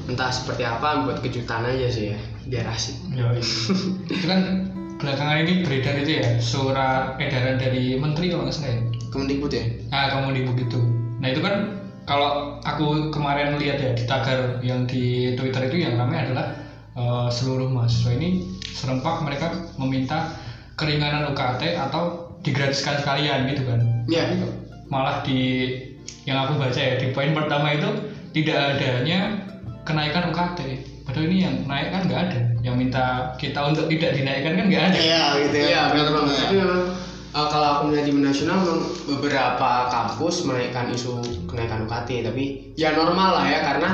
[0.08, 2.20] entah seperti apa buat kejutan aja sih ya.
[2.48, 2.96] Biar asik.
[3.12, 3.44] Yoi.
[4.16, 8.82] itu kan belakangan ini beredar itu ya surat edaran dari menteri kalau nggak salah ya.
[9.12, 9.64] Kemendikbud ya?
[9.92, 10.80] Ah kamu di begitu
[11.16, 15.98] nah itu kan kalau aku kemarin lihat ya di tagar yang di twitter itu yang
[15.98, 16.54] ramai adalah
[16.94, 20.36] eh, seluruh mahasiswa ini serempak mereka meminta
[20.76, 23.80] keringanan UKT atau digratiskan sekalian gitu kan.
[24.06, 24.28] Ya.
[24.92, 25.66] Malah di
[26.30, 27.90] yang aku baca ya di poin pertama itu
[28.38, 29.42] tidak adanya
[29.88, 30.60] kenaikan UKT
[31.06, 32.40] padahal ini yang naik kan nggak ada.
[32.66, 33.06] Yang minta
[33.38, 34.98] kita untuk tidak dinaikkan kan nggak ada.
[34.98, 35.68] Iya gitu ya.
[35.70, 36.34] Iya benar banget.
[36.34, 36.42] Ya.
[36.42, 36.82] Tapi memang
[37.36, 41.14] uh, kalau aku melihat di nasional memang beberapa kampus menaikkan isu
[41.46, 43.90] kenaikan UKT tapi ya normal lah ya karena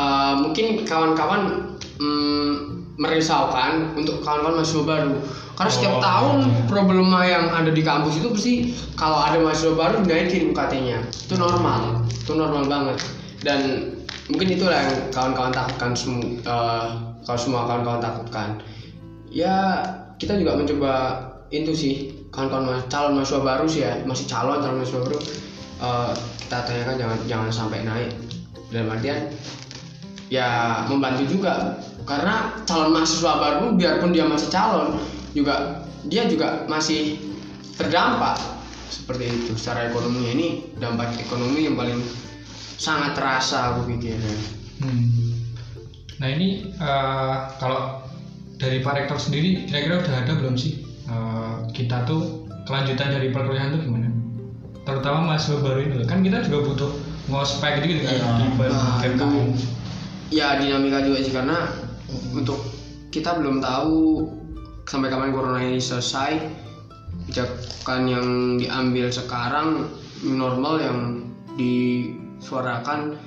[0.00, 2.52] uh, mungkin kawan-kawan mm,
[2.96, 5.14] merisaukan untuk kawan-kawan mahasiswa baru.
[5.56, 6.64] Karena setiap Oh, tahun iya.
[6.68, 8.54] problema yang ada di kampus itu pasti
[8.92, 12.04] kalau ada mahasiswa baru dinaikin UKT-nya itu normal.
[12.12, 13.00] Itu normal banget.
[13.40, 13.60] Dan
[14.26, 16.42] mungkin itulah yang kawan-kawan takutkan semua
[17.26, 18.48] kalau semua kawan-kawan takutkan.
[19.30, 19.82] Ya
[20.16, 20.92] kita juga mencoba
[21.50, 21.94] itu sih
[22.34, 25.18] kawan-kawan calon mahasiswa baru sih ya masih calon calon mahasiswa baru
[25.82, 26.12] eh,
[26.46, 28.10] kita tanyakan jangan jangan sampai naik.
[28.70, 29.30] Dalam artian
[30.30, 31.78] ya membantu juga.
[32.06, 34.98] Karena calon mahasiswa baru biarpun dia masih calon
[35.34, 37.18] juga dia juga masih
[37.74, 38.38] terdampak
[38.90, 39.52] seperti itu.
[39.58, 41.98] Secara ekonomi ini dampak ekonomi yang paling
[42.76, 44.36] sangat terasa aku pikir ya.
[44.84, 45.08] Hmm.
[46.20, 48.04] Nah ini eh, kalau
[48.56, 53.76] dari Pak Rektor sendiri kira-kira udah ada belum sih eh, kita tuh kelanjutan dari perkuliahan
[53.76, 54.08] tuh gimana?
[54.86, 56.92] Terutama mahasiswa baru ini kan kita juga butuh
[57.26, 58.28] ngospek gitu, gitu kan Iya.
[58.38, 59.48] di Nah, BMKM.
[60.30, 61.70] ya dinamika juga sih karena
[62.34, 62.58] untuk
[63.10, 64.26] kita belum tahu
[64.86, 66.38] sampai kapan corona ini selesai
[67.26, 68.26] kebijakan yang
[68.62, 69.90] diambil sekarang
[70.22, 70.98] normal yang
[72.46, 73.18] disuarakan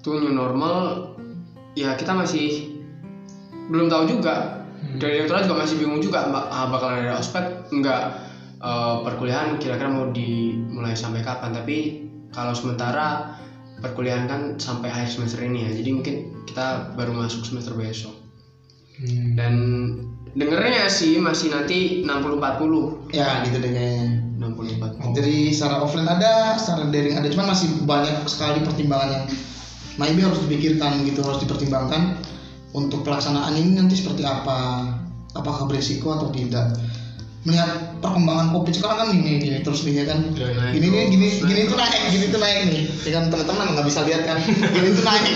[0.00, 1.12] itu new normal
[1.76, 2.80] ya kita masih
[3.68, 4.64] belum tahu juga.
[4.84, 8.24] Dari direktorat juga masih bingung juga mbak ah, bakal ada ospek enggak
[8.64, 11.52] Eh, perkuliahan kira-kira mau dimulai sampai kapan.
[11.52, 11.76] Tapi
[12.32, 13.36] kalau sementara
[13.84, 16.16] perkuliahan kan sampai akhir semester ini ya jadi mungkin
[16.48, 18.16] kita baru masuk semester besok.
[18.94, 19.34] Hmm.
[19.34, 19.54] dan
[20.34, 24.20] dengernya sih masih nanti 60-40 ya gitu deh kayaknya.
[24.34, 29.24] 60-40 jadi secara offline ada secara daring ada cuman masih banyak sekali pertimbangan yang
[29.96, 32.18] maybe harus dipikirkan gitu harus dipertimbangkan
[32.74, 34.90] untuk pelaksanaan ini nanti seperti apa.
[35.34, 36.78] Apakah beresiko atau tidak
[37.44, 40.18] melihat perkembangan covid sekarang kan gini gini terus nih ya kan?
[40.72, 42.84] Gini nih gini gini tuh naik gini tuh naik nih.
[43.04, 44.40] Ya kan teman-teman nggak bisa lihat kan?
[44.74, 45.34] Gini tuh naik.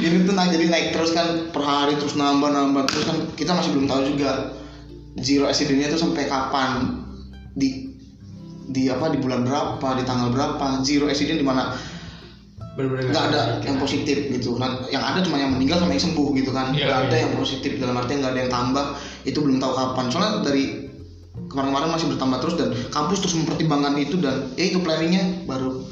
[0.00, 3.52] Gini tuh naik jadi naik terus kan per hari terus nambah nambah terus kan kita
[3.52, 4.30] masih belum tahu juga
[5.20, 7.04] zero accident-nya tuh sampai kapan.
[7.52, 7.92] Di
[8.64, 11.76] di apa di bulan berapa di tanggal berapa zero accident di mana
[12.74, 14.58] nggak ada yang positif gitu.
[14.58, 16.74] Nah, yang ada cuma yang meninggal sama yang sembuh gitu kan.
[16.74, 17.22] Iya, nggak ada iya.
[17.22, 17.70] yang positif.
[17.78, 18.86] Dalam artian nggak ada yang tambah.
[19.22, 20.04] Itu belum tahu kapan.
[20.10, 20.64] Soalnya dari
[21.34, 25.86] kemarin-kemarin masih bertambah terus dan kampus terus mempertimbangkan itu dan ya itu planningnya baru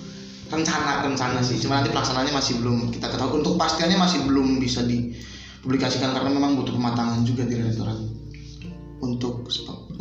[0.51, 1.63] rencana rencana sih.
[1.63, 3.47] Cuma nanti pelaksanaannya masih belum kita ketahui.
[3.47, 7.99] Untuk pastiannya masih belum bisa dipublikasikan karena memang butuh pematangan juga di rektorat.
[8.99, 9.47] Untuk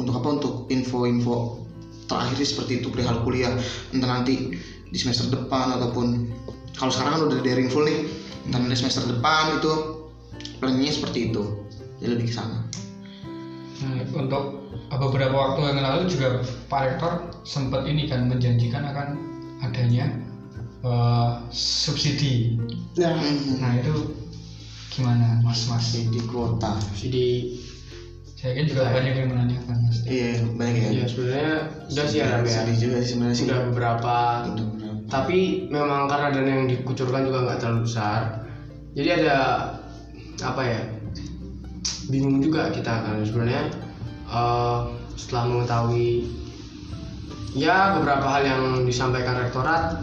[0.01, 0.27] untuk apa?
[0.33, 1.61] Untuk info-info
[2.09, 3.53] terakhir seperti itu perihal kuliah.
[3.93, 4.57] Entah nanti
[4.91, 6.27] di semester depan ataupun
[6.75, 8.07] kalau sekarang kan udah daring full nih
[8.49, 9.71] nanti semester depan itu
[10.59, 11.43] planningnya seperti itu
[11.99, 12.59] jadi lebih ke sana
[13.81, 19.07] Nah, untuk beberapa waktu yang lalu juga Pak Rektor sempat ini kan menjanjikan akan
[19.65, 20.05] adanya
[20.85, 22.61] eh, subsidi.
[23.01, 23.17] Nah,
[23.57, 24.13] Nah itu
[24.93, 25.97] gimana Mas Mas?
[25.97, 27.57] di kuota jadi
[28.37, 29.97] Saya kan juga banyak yang menanyakan Mas.
[30.05, 31.53] iya banyak ya ya sebenarnya
[31.89, 32.61] udah sih ya ya.
[32.77, 34.13] juga sebenarnya sih Sudah beberapa
[34.45, 34.80] berapa.
[35.11, 38.47] Tapi memang karena dana yang dikucurkan juga nggak terlalu besar.
[38.95, 39.37] Jadi ada
[40.39, 40.81] apa ya
[42.07, 43.19] bingung juga kita kan.
[43.27, 43.75] Sebenarnya
[44.31, 44.79] eh,
[45.19, 46.31] setelah mengetahui
[47.51, 49.99] ya beberapa hal yang disampaikan rektorat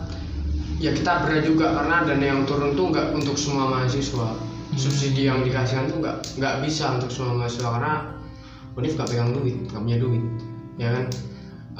[0.77, 4.37] ya kita berat juga karena dana yang turun tuh nggak untuk semua mahasiswa.
[4.77, 7.95] Subsidi yang dikasihkan tuh nggak nggak bisa untuk semua mahasiswa karena
[8.77, 10.25] Unif nggak pegang duit nggak punya duit
[10.77, 11.05] ya kan?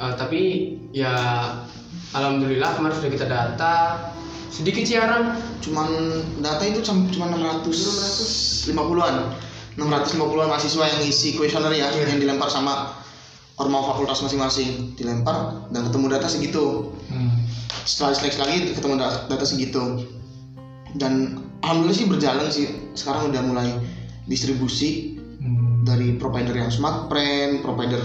[0.01, 0.41] Eh, tapi
[0.89, 1.13] ya
[2.11, 3.73] alhamdulillah kemarin sudah kita data
[4.49, 5.23] sedikit siaran
[5.59, 5.87] cuman
[6.39, 9.15] data itu cum- cuma 650-an
[9.77, 12.09] 650-an mahasiswa yang isi kuesioner ya Iya.
[12.09, 12.97] yang dilempar sama
[13.55, 17.45] ormawa fakultas masing-masing dilempar dan ketemu data segitu Hmm.
[17.83, 20.03] setelah seleksi lagi ketemu da- data segitu
[20.95, 23.69] dan alhamdulillah sih berjalan sih sekarang udah mulai
[24.25, 25.85] distribusi Hmm.
[25.85, 28.01] dari provider yang Smartfren, provider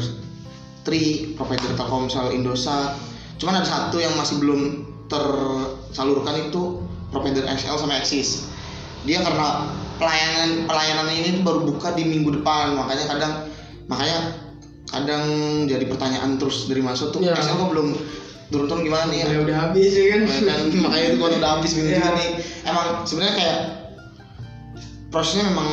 [0.85, 2.93] Tri, provider Telkomsel, Indosat.
[3.37, 4.61] Cuman ada satu yang masih belum
[5.07, 8.49] tersalurkan itu provider XL sama Axis.
[9.05, 13.33] Dia karena pelayanan pelayanannya ini tuh baru buka di minggu depan, makanya kadang
[13.87, 14.19] makanya
[14.89, 15.25] kadang
[15.67, 17.37] jadi pertanyaan terus dari masuk tuh Iya.
[17.37, 17.89] XL kok belum
[18.49, 19.27] turun-turun gimana nih ya?
[19.29, 21.79] ya udah habis ya kan Makanya kan makanya itu kalau udah habis Iya.
[21.81, 22.29] juga nih.
[22.65, 23.59] Emang sebenarnya kayak
[25.11, 25.69] prosesnya memang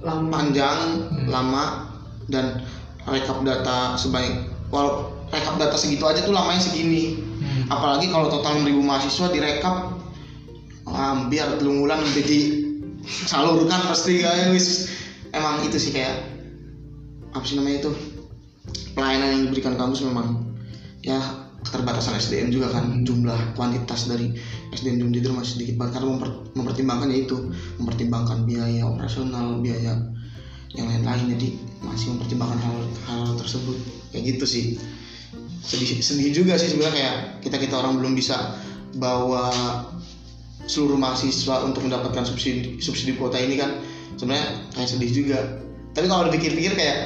[0.00, 0.28] Lama.
[0.30, 0.78] panjang,
[1.10, 1.26] Hmm.
[1.26, 1.64] lama
[2.28, 2.62] dan
[3.04, 7.18] rekap data sebaik walau rekap data segitu aja tuh lamanya segini.
[7.18, 7.72] Hmm.
[7.72, 9.76] Apalagi kalau total 6000 mahasiswa direkap
[10.86, 14.94] hampir telung bulan udah disalurkan pasti kayak wis
[15.34, 16.22] emang itu sih kayak
[17.34, 17.90] apa sih namanya itu
[18.94, 20.46] pelayanan yang diberikan kampus memang
[21.02, 21.18] ya
[21.66, 24.30] keterbatasan SDM juga kan jumlah kuantitas dari
[24.70, 27.36] SDM Jumdi itu masih sedikit banget karena memper- mempertimbangkan ya itu
[27.82, 29.98] mempertimbangkan biaya operasional biaya
[30.78, 31.48] yang lain-lain jadi
[31.82, 32.76] masih mempertimbangkan hal
[33.10, 33.76] hal tersebut
[34.14, 34.64] kayak gitu sih
[35.66, 38.54] sedih sedih juga sih sebenarnya kayak kita kita orang belum bisa
[38.94, 39.50] bawa
[40.62, 43.82] seluruh mahasiswa untuk mendapatkan subsidi subsidi kuota ini kan
[44.14, 45.38] sebenarnya kayak sedih juga
[45.90, 46.98] tapi kalau dipikir-pikir kayak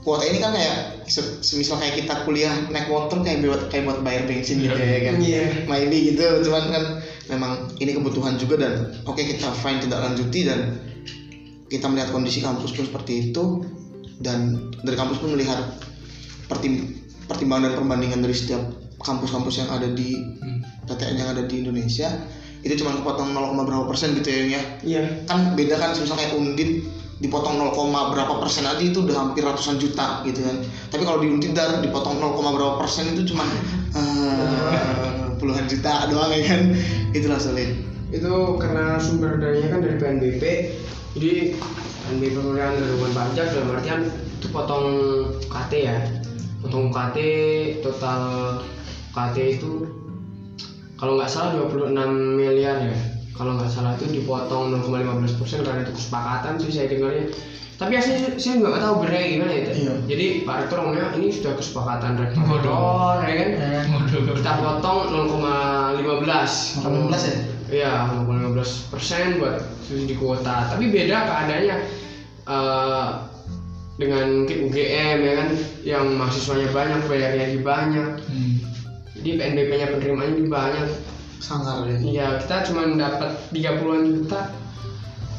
[0.00, 3.98] kuota ini kan kayak se- semisal kayak kita kuliah naik motor kayak buat kayak buat
[4.00, 5.44] bayar bensin gitu ya kan Iya.
[5.64, 6.84] maybe gitu cuman kan
[7.26, 8.72] memang ini kebutuhan juga dan
[9.04, 10.76] oke kita fine tidak lanjuti dan
[11.66, 13.64] kita melihat kondisi kampus pun seperti itu
[14.18, 15.76] dan dari kampus pun melihat
[16.46, 18.62] pertim- pertimbangan dan perbandingan dari setiap
[19.00, 20.60] kampus-kampus yang ada di Hmm.
[20.84, 22.08] PTN yang ada di Indonesia
[22.64, 24.62] itu cuma kepotong 0, berapa persen gitu ya ya?
[24.80, 25.02] Iya.
[25.28, 26.70] Kan beda kan misalnya kayak undip
[27.20, 27.76] dipotong 0,
[28.12, 30.56] berapa persen aja itu udah hampir ratusan juta gitu kan.
[30.88, 33.44] Tapi kalau di undip dar dipotong 0, berapa persen itu cuma
[33.96, 36.72] eh, puluhan juta doang ya kan?
[37.12, 40.42] Itulah sulit itu karena sumber dananya kan dari PNBP
[41.18, 41.30] jadi
[42.06, 44.00] PNBP pemilihan dari pajak dalam artian
[44.38, 44.86] itu potong
[45.50, 45.98] KT ya
[46.64, 47.18] potong KT
[47.84, 48.20] total
[49.12, 49.72] KT itu
[50.96, 51.92] kalau nggak salah 26
[52.40, 52.96] miliar ya
[53.36, 57.28] kalau nggak salah itu dipotong 0,15 persen karena itu kesepakatan sih saya dengarnya
[57.74, 59.74] tapi aslinya saya nggak tahu benernya gimana ya Teh.
[59.74, 59.94] Iya.
[60.06, 63.48] jadi Pak Rektor ngomongnya ini sudah kesepakatan rektor ya kan
[63.90, 64.22] Waduh.
[64.38, 70.70] kita potong 0,15 18 ya Iya, 0,15 persen buat subsidi kuota.
[70.70, 71.76] Tapi beda keadaannya
[72.46, 73.08] eh,
[73.94, 75.50] dengan UGM ya kan,
[75.86, 78.08] yang mahasiswanya banyak, bayarnya lebih banyak.
[78.26, 78.54] Hmm.
[79.14, 80.88] Jadi PNBP-nya penerimaannya lebih banyak.
[81.44, 84.48] sangar ya Iya, kita cuma dapat 30-an juta.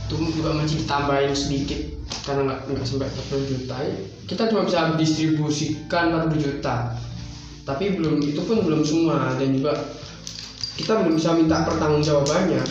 [0.05, 1.81] Itu juga masih ditambahin sedikit
[2.25, 3.75] karena nggak nggak sampai 40 juta.
[3.81, 3.95] ya.
[4.29, 6.93] Kita cuma bisa distribusikan 40 juta.
[7.65, 9.73] Tapi belum itu pun belum semua dan juga
[10.77, 12.61] kita belum bisa minta pertanggungjawabannya.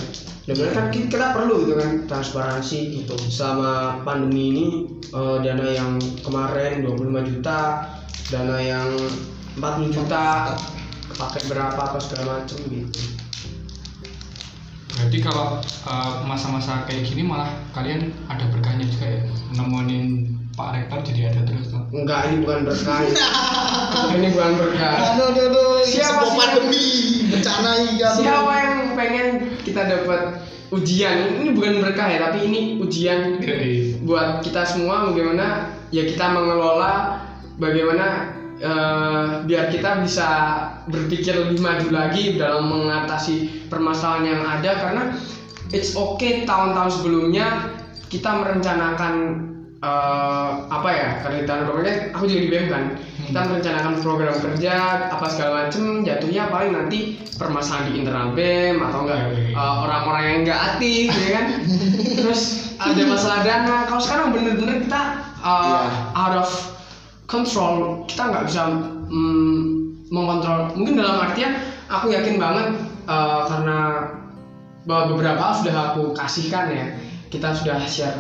[0.44, 3.16] Benar kan kita, perlu gitu kan transparansi gitu.
[3.32, 4.66] Selama pandemi ini
[5.08, 7.60] eh, dana yang kemarin 25 juta,
[8.28, 8.92] dana yang
[9.56, 10.52] 40 juta
[11.14, 13.02] pakai berapa apa segala macam gitu.
[14.94, 15.58] Berarti kalau
[15.90, 19.20] uh, masa-masa kayak gini malah kalian ada berkahnya juga ya
[19.58, 21.82] nemenin Pak Rektor jadi ada terus tuh.
[21.90, 23.02] Enggak, ini bukan berkah.
[24.18, 24.96] ini bukan berkah.
[25.02, 26.38] aduh aduh Siapa sebuah sih?
[26.38, 26.86] pandemi
[27.34, 28.08] bencana iya.
[28.14, 29.26] Siapa yang pengen
[29.66, 30.22] kita dapat
[30.70, 31.16] ujian?
[31.42, 33.42] Ini bukan berkah ya, tapi ini ujian
[34.06, 37.18] buat kita semua bagaimana ya kita mengelola
[37.58, 38.06] bagaimana
[38.62, 40.28] eh, biar kita bisa
[40.86, 45.02] berpikir lebih maju lagi dalam mengatasi permasalahan yang ada karena
[45.74, 47.74] it's okay tahun-tahun sebelumnya
[48.06, 49.14] kita merencanakan
[49.84, 52.84] eh, apa ya kegiatan program aku juga di BEM kan.
[53.24, 54.74] Kita merencanakan program kerja
[55.08, 59.52] apa segala macem jatuhnya paling nanti permasalahan di internal BEM atau enggak Oke.
[59.52, 61.46] eh, orang-orang yang enggak aktif ya kan?
[62.20, 62.42] Terus
[62.80, 63.76] ada masalah dana.
[63.88, 65.02] Kalau sekarang bener-bener kita
[65.44, 65.80] eh, Iya.
[66.16, 66.50] out of
[67.28, 68.04] control.
[68.08, 68.62] Kita nggak bisa
[69.08, 69.60] mm,
[70.12, 70.72] mengontrol.
[70.76, 72.66] Mungkin dalam artian aku yakin banget
[73.08, 73.78] eh, karena
[74.84, 76.86] bahwa beberapa sudah aku kasihkan ya.
[77.32, 78.14] Kita sudah share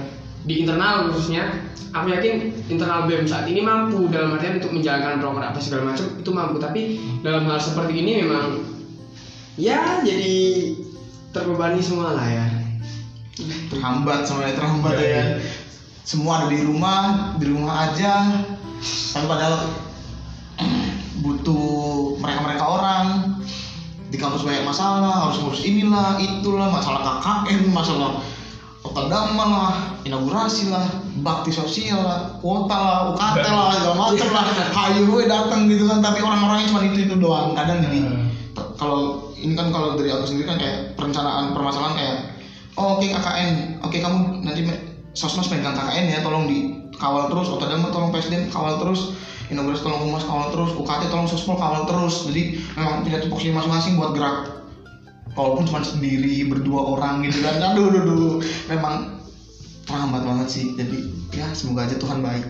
[0.44, 1.48] di internal khususnya
[1.96, 6.06] aku yakin internal BEM saat ini mampu dalam artian untuk menjalankan program apa segala macam
[6.20, 6.56] itu mampu.
[6.60, 6.80] Tapi
[7.24, 8.60] dalam hal seperti ini memang
[9.56, 10.34] ya jadi
[11.32, 12.46] terbebani semua lah ya.
[13.72, 15.14] Terhambat semuanya terhambat Iya, ya.
[15.18, 15.28] kan
[16.04, 17.02] semua ada di rumah
[17.40, 18.44] di rumah aja.
[18.84, 19.72] Tapi padahal
[21.24, 23.06] butuh mereka-mereka orang.
[24.12, 28.22] Di kampus banyak masalah harus ngurus inilah itulah masalah KKN masalah
[28.94, 29.74] Okadama lah,
[30.06, 30.86] inaugurasi lah,
[31.18, 35.98] bakti sosial lah, kuota lah, UKT lah, segala macam lah, hayu gue datang gitu kan,
[35.98, 37.58] tapi orang-orangnya cuma itu itu doang.
[37.58, 38.30] Kadang jadi Hmm.
[38.78, 42.16] Kalau ini kan kalau dari aku sendiri kan kayak perencanaan permasalahan kayak
[42.78, 44.82] oh, oke KKN oke kamu nanti me-
[45.14, 49.14] sosmas pegang KKN ya tolong dikawal terus otodama tolong PSDM kawal terus
[49.50, 53.94] inaugurasi tolong humas kawal terus UKT tolong sospol kawal terus jadi memang punya tupoksi masing-masing
[53.94, 54.63] buat gerak
[55.34, 57.74] walaupun cuma sendiri berdua orang gitu kan.
[57.74, 58.34] Aduh aduh, aduh.
[58.70, 59.20] memang
[59.84, 60.66] terhambat banget sih.
[60.74, 60.98] Jadi
[61.34, 62.46] ya semoga aja Tuhan baik.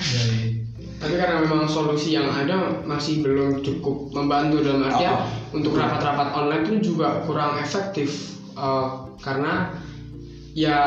[0.00, 0.48] Iya, iya.
[0.96, 5.28] tapi karena memang solusi yang ada masih belum cukup membantu dalam artian Apa?
[5.52, 8.30] untuk rapat-rapat online itu juga kurang efektif
[8.60, 8.88] Eh,
[9.22, 9.72] karena
[10.52, 10.80] ya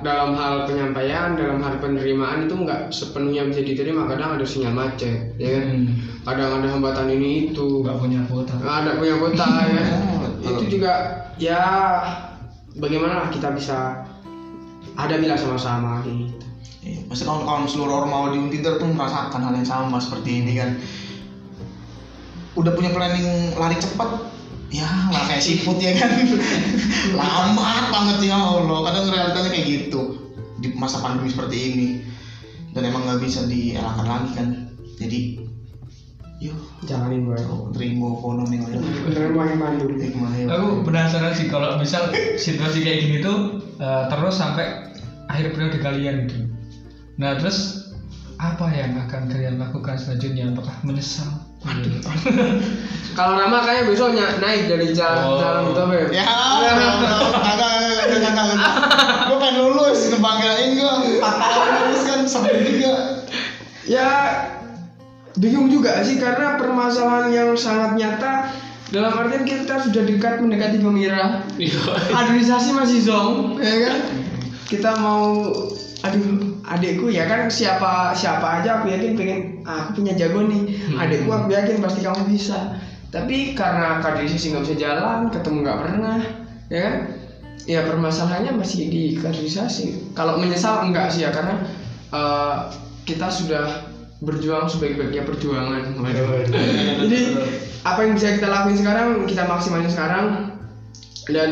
[0.00, 4.10] dalam hal penyampaian dalam hal penerimaan itu nggak sepenuhnya bisa diterima.
[4.10, 5.66] Kadang ada sinyal macet ya kan?
[5.70, 5.94] Hmm.
[6.22, 7.82] kadang ada hambatan ini itu.
[7.82, 8.54] Nggak punya kuota.
[8.58, 9.84] Nggak ada punya kota ya.
[10.21, 10.92] Oh, itu juga
[11.38, 11.62] ya
[12.74, 14.02] bagaimana lah kita bisa
[14.98, 16.42] ada bila sama-sama gitu
[16.82, 20.82] Iya, pasti kawan-kawan seluruh orang di Untider tuh merasakan hal yang sama seperti ini kan.
[22.58, 24.26] Udah punya planning lari cepat,
[24.74, 26.10] ya malah kayak siput ya kan.
[27.18, 28.78] Lambat banget ya Allah.
[28.90, 30.02] Kadang realitanya kayak gitu
[30.58, 31.86] di masa pandemi seperti ini.
[32.74, 34.48] Dan emang nggak bisa dielakkan lagi kan.
[34.98, 35.38] Jadi,
[36.42, 37.38] yuk, jalanin gue
[37.70, 38.74] terima ekonomi aja.
[39.06, 40.46] beneran Hikmah ya.
[40.50, 43.36] aku penasaran sih kalau misal situasi kayak gini tuh
[43.78, 44.90] eh, terus sampai
[45.30, 46.50] akhir periode kalian gitu
[47.14, 47.86] nah terus
[48.36, 51.30] apa yang akan kalian lakukan selanjutnya apakah menyesal
[53.14, 55.38] Kalau Rama kayaknya besok ny- naik dari jalan Oh.
[55.38, 56.08] jalan itu Beb.
[56.10, 56.24] Ya,
[57.38, 57.70] kagak
[58.02, 58.72] kagak kagak
[59.30, 60.94] Gue pengen lulus, ngebanggain gue.
[61.22, 62.94] 4 tahun lulus kan sampai juga.
[63.86, 64.08] Ya
[65.36, 68.52] bingung juga sih karena permasalahan yang sangat nyata
[68.92, 71.48] dalam artian kita sudah dekat mendekati pemirah.
[72.12, 73.98] Kaderisasi masih zong, ya kan?
[74.68, 75.48] Kita mau
[76.02, 80.76] aduh adikku ya kan siapa siapa aja aku yakin pengen ah, aku punya jago nih.
[81.00, 82.76] Adikku aku yakin pasti kamu bisa.
[83.08, 86.18] Tapi karena kaderisasi nggak bisa jalan ketemu nggak pernah
[86.68, 86.96] ya kan?
[87.64, 91.64] Ya permasalahannya masih di kaderisasi kalau menyesal enggak sih ya karena
[92.12, 92.56] eh,
[93.08, 93.81] kita sudah
[94.22, 95.98] berjuang sebaik-baiknya perjuangan.
[97.02, 97.20] Jadi
[97.82, 100.26] apa yang bisa kita lakuin sekarang kita maksimalin sekarang.
[101.22, 101.50] Dan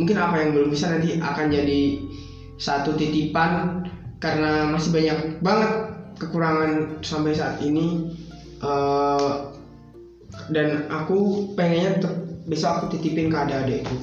[0.00, 2.08] mungkin apa yang belum bisa nanti akan jadi
[2.56, 3.84] satu titipan
[4.16, 5.72] karena masih banyak banget
[6.16, 8.16] kekurangan sampai saat ini.
[8.64, 9.32] Eh,
[10.48, 12.16] dan aku pengennya tetap
[12.48, 13.96] besok aku titipin ke adik-adikku.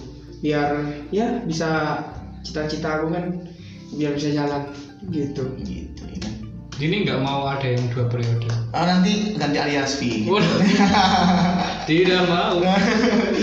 [0.46, 2.02] Biar ya bisa
[2.46, 3.42] cita-cita aku kan
[3.98, 4.70] biar bisa jalan.
[5.10, 5.50] Gitu.
[5.66, 6.37] Gitu ya.
[6.78, 10.28] Ini nggak mau ada yang dua periode Ah, nanti ganti aliasvi.
[10.28, 10.62] Waduh.
[11.90, 12.62] tidak mau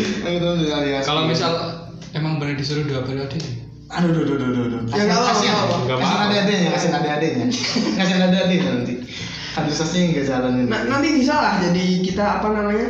[1.07, 1.53] kalau misal
[2.13, 3.39] emang benar disuruh dua periode
[3.85, 4.81] Aduh, aduh, aduh, aduh, aduh.
[4.91, 5.83] Ya, nggak apa-apa, Kasihan, nggak apa-apa.
[5.85, 6.25] Nggak kasihan apa-apa.
[6.27, 7.47] ada-adanya, kasihan ada-adanya.
[7.95, 8.95] Kasihan ada-adanya nanti.
[9.55, 10.67] Kaderisasinya nggak jalan ini.
[10.67, 12.89] Nah, nanti bisa lah jadi kita apa namanya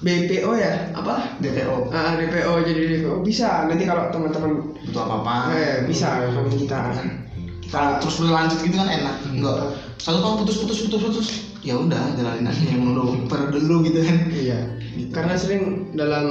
[0.00, 1.14] BPO ya apa
[1.44, 4.50] DPO Ah, DPO jadi DPO bisa nanti kalau teman-teman
[4.80, 5.52] butuh apa-apa.
[5.52, 6.78] eh, bisa kalau kita
[7.70, 9.16] terus berlanjut gitu kan enak.
[9.30, 11.28] Enggak satu tahun putus putus putus putus
[11.60, 14.16] ya udah jalanin aja yang dulu per dulu gitu kan.
[14.32, 14.60] Iya.
[15.12, 16.24] Karena sering dalam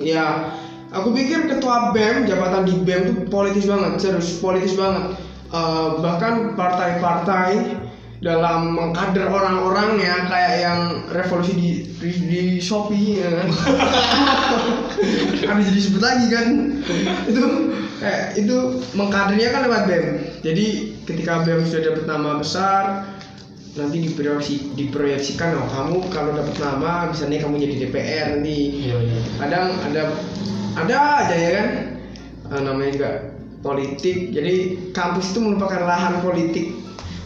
[0.00, 0.56] ya
[0.88, 5.20] aku pikir ketua BEM jabatan di BEM itu politis banget serius politis banget.
[5.48, 7.76] Eh, bahkan partai-partai
[8.18, 10.80] dalam mengkader orang-orang ya kayak yang
[11.14, 13.48] revolusi di di, di Shopee ya kan?
[15.50, 16.46] Harus disebut lagi kan?
[17.26, 17.42] Itu
[17.98, 18.56] kayak itu
[18.94, 20.06] mengkadernya kan lewat BEM
[20.38, 20.66] jadi
[21.02, 22.82] ketika BEM sudah dapat nama besar
[23.74, 28.58] nanti diproyeksi diproyeksikan oh kamu kalau dapat nama bisa nih kamu jadi DPR nanti.
[28.90, 29.20] Iya iya.
[29.38, 30.02] Kadang ada
[30.74, 31.68] ada aja ya kan?
[32.48, 33.10] Eh, namanya juga
[33.62, 34.34] politik.
[34.34, 34.54] Jadi
[34.90, 36.74] kampus itu merupakan lahan politik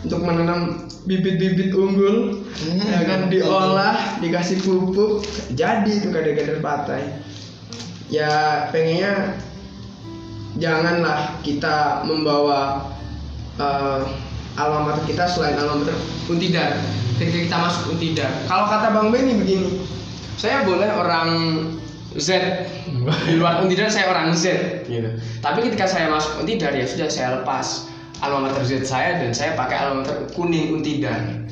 [0.02, 2.78] untuk menanam bibit-bibit unggul, Hmm.
[2.78, 5.24] ya kan diolah, dikasih pupuk,
[5.54, 7.22] jadi itu kader-kader partai.
[8.12, 9.40] Ya pengennya
[10.60, 12.92] janganlah kita membawa
[14.56, 15.96] alma mater kita selain alma mater
[16.28, 16.76] Untidar
[17.16, 19.80] ketika kita masuk Untidar kalau kata Bang Benny begini
[20.36, 21.28] saya boleh orang
[22.20, 22.28] Z
[23.28, 25.08] di luar Untidar saya orang Z gitu
[25.40, 27.88] tapi ketika saya masuk Untidar ya sudah saya lepas
[28.22, 31.42] alma mater Z saya dan saya pakai alma mater kuning Untidar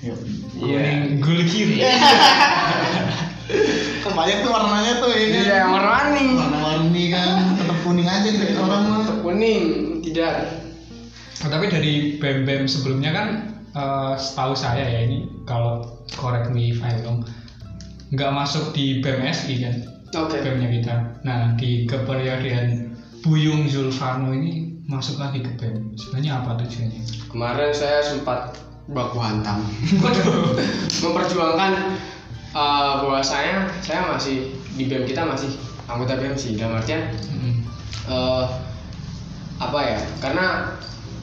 [0.00, 0.14] Iya.
[0.56, 1.84] kuning gul kiri.
[4.00, 5.28] Kan banyak tuh warnanya tuh ya kan.
[5.28, 7.28] iya yang warna-warni Warna-warni kan.
[7.58, 8.98] Tetap kuning aja gitu orang mah.
[9.04, 9.62] Tetap kuning
[9.98, 10.34] Untidar
[11.40, 13.26] Oh, tapi dari BEM BEM sebelumnya kan
[13.72, 17.20] eh, setahu saya ya ini kalau correct me if I'm wrong
[18.10, 19.74] nggak masuk di BMSI kan?
[20.18, 20.42] Oke.
[20.42, 20.94] BEM-nya kita.
[21.22, 25.94] Nah di keperiodean Buyung Zulfarno ini masuk lagi ke BEM.
[25.94, 27.20] Sebenarnya apa tujuannya?
[27.30, 28.58] kemarin saya sempat
[28.90, 29.62] baku hantam
[31.06, 31.94] memperjuangkan
[32.50, 35.54] uh, bahwa saya saya masih di BEM kita masih
[35.86, 37.62] anggota BEM sih dalam artian Mm.
[38.10, 38.44] eh,
[39.62, 40.46] apa ya karena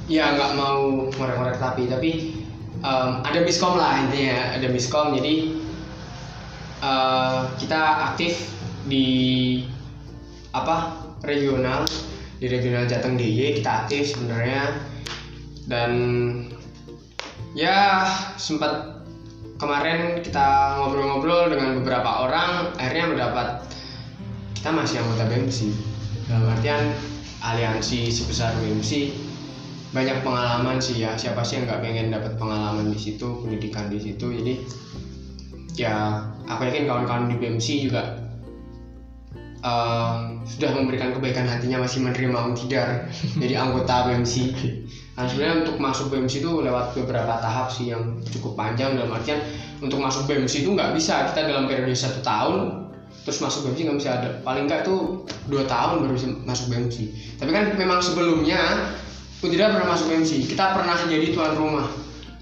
[0.08, 2.12] ya nggak mau ngorek-ngorek tapi tapi
[2.80, 5.36] em, ada miskom lah intinya ada miskom jadi
[6.80, 7.82] eh, kita
[8.14, 8.50] aktif
[8.88, 9.08] di
[10.56, 10.96] apa
[11.28, 11.84] regional
[12.38, 14.78] di regional Jateng DIY kita aktif sebenarnya.
[15.68, 15.92] Dan
[17.58, 18.08] ya
[18.38, 19.04] sempat
[19.58, 23.48] kemarin kita ngobrol-ngobrol dengan beberapa orang akhirnya mendapat
[24.54, 25.60] kita masih anggota BMC
[26.30, 26.94] dalam artian
[27.42, 29.16] aliansi sebesar BMC
[29.96, 33.98] banyak pengalaman sih ya siapa sih yang nggak pengen dapat pengalaman di situ pendidikan di
[33.98, 34.30] situ.
[34.30, 34.54] Jadi
[35.80, 38.27] ya aku yakin kawan-kawan di BMC juga
[39.62, 43.10] eh, sudah memberikan kebaikan hatinya masih menerima tidar
[43.42, 44.36] jadi anggota BMC
[45.18, 49.42] Nah sebenarnya untuk masuk BMC itu lewat beberapa tahap sih yang cukup panjang dalam artian
[49.82, 51.34] untuk masuk BMC itu nggak bisa.
[51.34, 52.86] Kita dalam periode satu tahun
[53.26, 54.30] terus masuk BMC nggak bisa ada.
[54.46, 56.98] Paling nggak tuh dua tahun baru bisa masuk BMC
[57.42, 58.94] tapi kan memang sebelumnya
[59.42, 61.90] aku tidak pernah masuk BMC kita pernah jadi tuan rumah.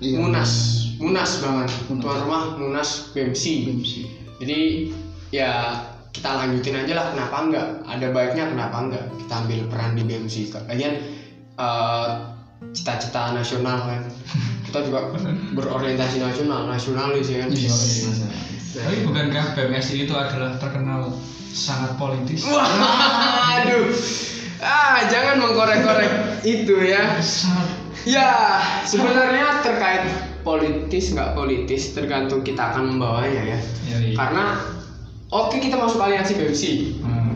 [0.04, 0.20] Iya.
[0.20, 0.52] Munas.
[1.00, 1.72] Munas banget.
[1.88, 2.04] Munas.
[2.04, 3.72] tuan rumah Munas BMC
[4.44, 4.92] jadi
[5.32, 5.80] ya
[6.16, 7.68] kita lanjutin aja lah kenapa enggak?
[7.84, 9.06] Ada baiknya kenapa enggak?
[9.20, 10.36] Kita ambil peran di BMC
[10.72, 10.94] lagian
[11.60, 12.08] eh,
[12.72, 14.02] cita-cita nasional kan.
[14.72, 15.12] Kita juga
[15.52, 17.50] berorientasi nasional nasionalis ya kan?
[17.52, 17.76] Iya.
[18.76, 21.12] Tapi bukankah BMSI itu adalah terkenal
[21.56, 22.44] sangat politis?
[22.44, 22.68] wah
[23.56, 23.88] aduh
[24.60, 26.12] ah jangan mengkorek-korek
[26.48, 27.20] itu ya.
[28.06, 30.06] Ya sebenarnya terkait
[30.46, 33.60] politis nggak politis tergantung kita akan membawanya ya.
[33.90, 34.14] Ya, iya.
[34.14, 34.46] karena
[35.32, 36.64] oke kita masuk aliansi BMC
[37.02, 37.34] Hmm.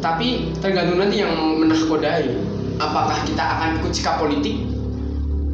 [0.00, 2.32] tapi tergantung nanti yang menahkodai
[2.78, 4.62] apakah kita akan ikut sikap politik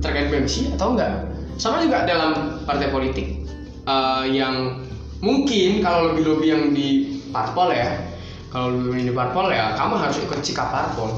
[0.05, 1.33] terkait BMC atau enggak?
[1.57, 3.41] Sama juga dalam partai politik.
[3.89, 4.85] Eh, yang
[5.25, 6.89] mungkin kalau lebih lebih yang di
[7.33, 7.97] parpol ya
[8.53, 11.17] kalau lebih di parpol ya kamu harus ikut sikap parpol.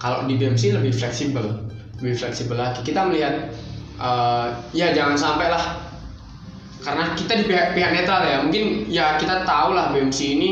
[0.00, 1.68] Kalau di BMC lebih fleksibel
[2.00, 2.80] lebih fleksibel lagi.
[2.80, 3.52] Kita melihat
[4.00, 5.91] eh, ya jangan sampai lah
[6.82, 8.38] karena kita di pihak, pihak netral ya.
[8.42, 10.50] Mungkin ya kita tahu lah BMC ini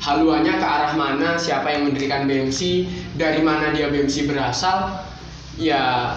[0.00, 5.00] haluannya ke arah mana siapa yang mendirikan BMC dari mana dia BMC berasal.
[5.56, 6.16] Ya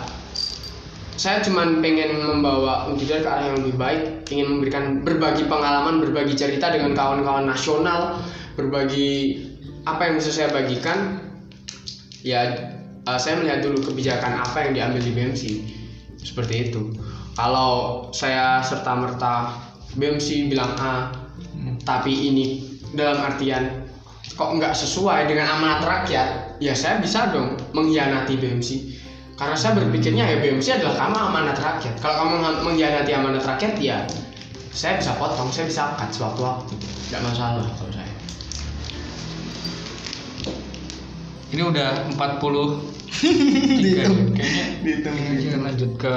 [1.16, 4.02] saya cuman pengen membawa Untidar ke arah yang lebih baik
[4.32, 8.20] ingin memberikan berbagi pengalaman berbagi cerita dengan kawan-kawan nasional
[8.60, 9.40] berbagi
[9.88, 11.24] apa yang bisa saya bagikan.
[12.24, 12.52] Ya
[13.08, 15.42] eh, saya melihat dulu kebijakan apa yang diambil di BMC
[16.24, 17.03] seperti itu
[17.34, 19.36] kalau saya serta merta
[19.94, 20.96] BMC bilang A
[21.54, 21.78] Hmm.
[21.82, 22.46] tapi ini
[22.94, 23.86] dalam artian
[24.34, 28.70] kok nggak sesuai dengan amanat rakyat ya saya bisa dong mengkhianati BMC
[29.34, 31.98] karena saya berpikirnya ya BMC adalah kamu amanat rakyat.
[31.98, 34.06] Kalau kamu meng- mengkhianati amanat rakyat ya
[34.70, 36.74] saya bisa potong saya bisa cut sewaktu-waktu.
[37.10, 38.14] Nggak masalah kalau saya.
[41.54, 42.18] Ini udah 40
[43.84, 44.66] tiga kayaknya
[45.06, 46.16] kayaknya lanjut ke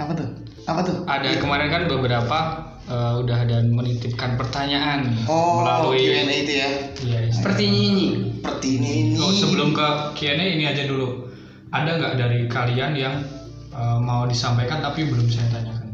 [0.00, 0.28] Apa tuh?
[0.64, 0.96] Apa tuh?
[1.04, 2.38] ada kemarin kan beberapa
[2.84, 6.70] eh, udah ada menitipkan pertanyaan Oh, melalui Q&A itu ya.
[7.00, 8.06] Iya, seperti ini
[8.40, 8.92] Seperti ini.
[9.16, 11.28] Oh, sebelum ke Q&A ini aja dulu.
[11.70, 13.14] Ada nggak dari kalian yang
[13.70, 15.88] eh, mau disampaikan tapi belum saya tanyakan?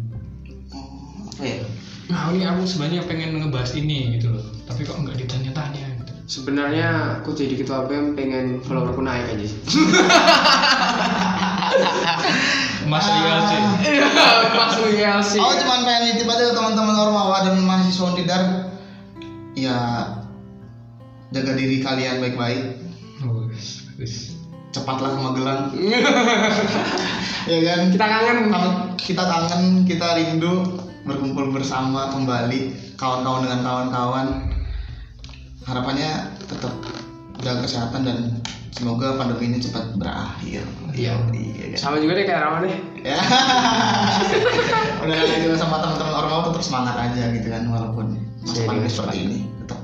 [0.71, 0.87] Oh,
[1.29, 1.59] apa ya?
[2.07, 6.13] Nah ini aku sebenarnya pengen ngebahas ini gitu loh, tapi kok nggak ditanya-tanya gitu.
[6.27, 9.59] sebenarnya aku jadi ketua BEM pengen followerku naik aja sih
[12.87, 13.61] Mas Rial sih.
[14.97, 15.41] iya Mas sih.
[15.43, 18.43] Aku cuma pengen nitip aja ke teman-teman Ormawa dan mahasiswa Untidar
[19.59, 19.79] ya
[21.31, 22.79] jaga diri kalian baik-baik.
[23.27, 24.15] Oh, wis, wis.
[24.71, 25.61] cepatlah ke Magelang.
[27.47, 27.95] Ya kan?
[27.95, 28.39] Kita kangen.
[28.51, 34.27] Kangen- kita kangen kita rindu berkumpul bersama kembali kawan-kawan dengan kawan-kawan.
[35.63, 36.75] Harapannya tetap
[37.47, 38.19] jaga kesehatan dan
[38.71, 41.15] semoga pandemi ini cepat berakhir Iya.
[41.31, 41.79] iya kan?
[41.79, 42.75] Sama juga deh kayak Rama deh.
[43.01, 43.19] ya
[45.03, 48.07] udah gitu sama teman-teman orang tetap semangat aja gitu kan walaupun
[48.41, 48.93] masa Sharing pandemi aja.
[48.93, 49.81] seperti ini tetap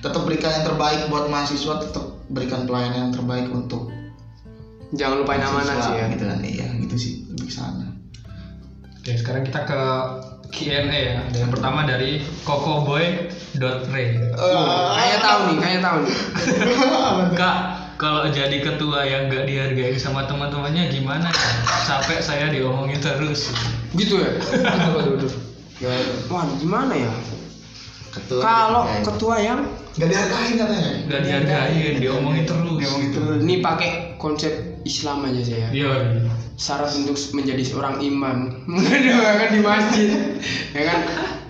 [0.00, 3.94] tetap berikan yang terbaik buat mahasiswa tetap berikan pelayanan yang terbaik untuk
[4.88, 6.06] Jangan lupain amanah sih ya.
[6.08, 7.94] gitu kan iya gitu sih lebih sana
[8.96, 9.80] Oke, sekarang kita ke
[10.48, 11.20] Q&A ya.
[11.30, 14.04] Dan yang pertama dari kokoboy.re.
[14.32, 16.14] Kayaknya tahu nih, kayaknya tahu nih.
[17.40, 17.56] Kak,
[17.96, 21.48] kalau jadi ketua yang nggak dihargai sama teman-temannya gimana ya?
[21.84, 23.52] Capek saya diomongin terus.
[23.92, 24.30] Gitu ya.
[24.76, 25.32] Aduh, aduh, aduh.
[26.28, 27.12] Wah, gimana ya?
[28.10, 29.04] ketua Kalau dihargai.
[29.12, 29.60] ketua yang
[29.92, 32.64] nggak dihargain katanya Nggak dihargain, diomongin terus.
[32.76, 34.52] diomongin terus ini pakai konsep
[34.86, 35.68] Islam aja saya.
[35.74, 36.22] Iya.
[36.56, 38.64] Syarat untuk menjadi seorang imam
[39.42, 40.08] kan di masjid,
[40.72, 41.00] ya kan?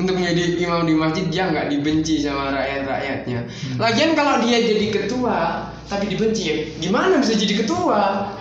[0.03, 3.47] Untuk menjadi imam di masjid dia nggak dibenci sama rakyat-rakyatnya.
[3.79, 8.35] Lagian kalau dia jadi ketua tapi dibenci, ya gimana bisa jadi ketua?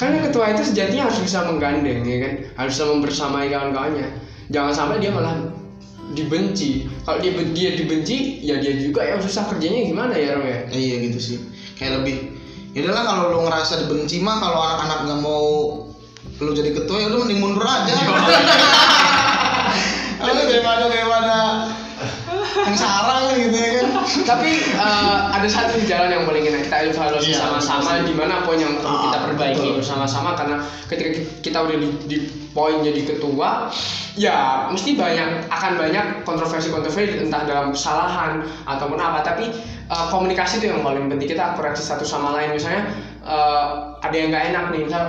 [0.00, 2.32] Karena ketua itu sejatinya harus bisa menggandeng, ya kan?
[2.56, 4.08] Harus bisa membersamai kawan-kawannya.
[4.48, 5.36] Jangan sampai dia malah
[6.16, 6.88] dibenci.
[7.04, 10.58] Kalau dia dia dibenci, ya dia juga yang susah kerjanya gimana ya, Rom ya?
[10.72, 11.38] Eh, iya gitu sih
[11.80, 12.29] kayak lebih
[12.70, 15.46] ya udahlah kalau lu ngerasa dibenci mah kalau anak-anak nggak mau
[16.40, 17.92] lu jadi ketua ya udah mending mundur aja.
[20.20, 21.09] Aduh, daripada daripada
[22.66, 23.86] yang sarang gitu ya kan.
[24.26, 28.58] Tapi eh, ada satu jalan yang paling enak kita evaluasi Iya, sama-sama di mana poin
[28.60, 29.76] yang perlu kita Ah, perbaiki betul.
[29.80, 30.56] bersama-sama karena
[30.86, 32.16] ketika kita udah di, di
[32.50, 33.70] poin jadi ketua
[34.18, 39.22] ya mesti banyak akan banyak kontroversi-kontroversi entah dalam kesalahan ataupun apa.
[39.22, 39.48] Tapi
[39.88, 41.30] eh, komunikasi itu yang paling penting.
[41.32, 42.54] Kita koreksi satu sama lain.
[42.54, 42.90] Misalnya
[43.22, 43.66] eh,
[44.02, 45.04] ada yang nggak enak nih misal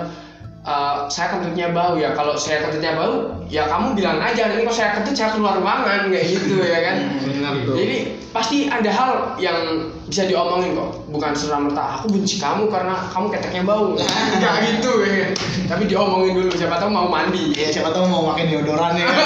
[0.61, 2.13] eh, saya kentutnya bau ya.
[2.13, 4.47] Kalau saya kentutnya bau ya kamu bilang aja.
[4.47, 6.97] Nanti kalau saya kentut saya keluar ruangan kayak gitu ya kan?
[7.25, 7.75] Benar tuh.
[7.75, 7.97] jadi
[8.31, 11.03] pasti ada hal yang bisa diomongin kok.
[11.11, 13.97] Bukan serta merta aku benci kamu karena kamu keteknya bau.
[14.39, 15.27] Nggak gitu ya.
[15.67, 16.49] Tapi diomongin dulu.
[16.55, 17.57] Siapa tahu mau mandi.
[17.57, 19.05] Ya siapa tahu mau pakai deodoran ya.
[19.09, 19.19] Kan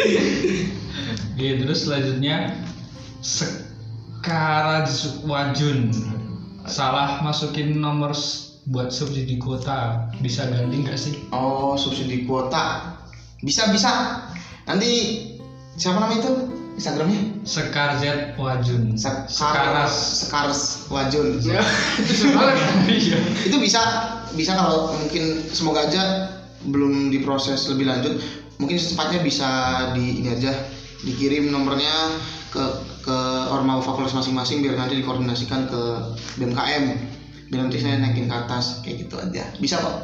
[1.40, 2.52] Oke, terus selanjutnya.
[3.24, 4.84] Sekara
[5.24, 5.88] Wajun.
[6.68, 8.12] Salah masukin nomor
[8.70, 11.14] buat subsidi kuota bisa ganti nggak sih?
[11.34, 12.94] oh subsidi kuota
[13.42, 14.22] bisa bisa
[14.64, 14.90] nanti
[15.74, 16.30] siapa nama itu
[16.78, 18.96] instagramnya Sekar Z Wajun.
[18.96, 19.94] Sekar Sekaras.
[20.24, 21.60] Sekars Wajun ya
[22.00, 22.24] itu
[23.10, 23.18] Iya.
[23.48, 23.80] itu bisa
[24.32, 26.30] bisa kalau mungkin semoga aja
[26.64, 28.20] belum diproses lebih lanjut
[28.60, 29.48] mungkin secepatnya bisa
[29.96, 30.52] di ini aja
[31.04, 32.12] dikirim nomornya
[32.52, 32.60] ke
[33.00, 33.18] ke
[33.48, 35.80] ormawa fakultas masing-masing biar nanti dikoordinasikan ke
[36.36, 36.84] BMKM
[37.50, 39.96] biar nanti saya naikin ke atas kayak gitu aja bisa kok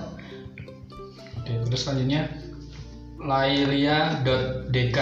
[1.38, 2.26] Oke, terus selanjutnya
[3.16, 4.98] lailia.dk.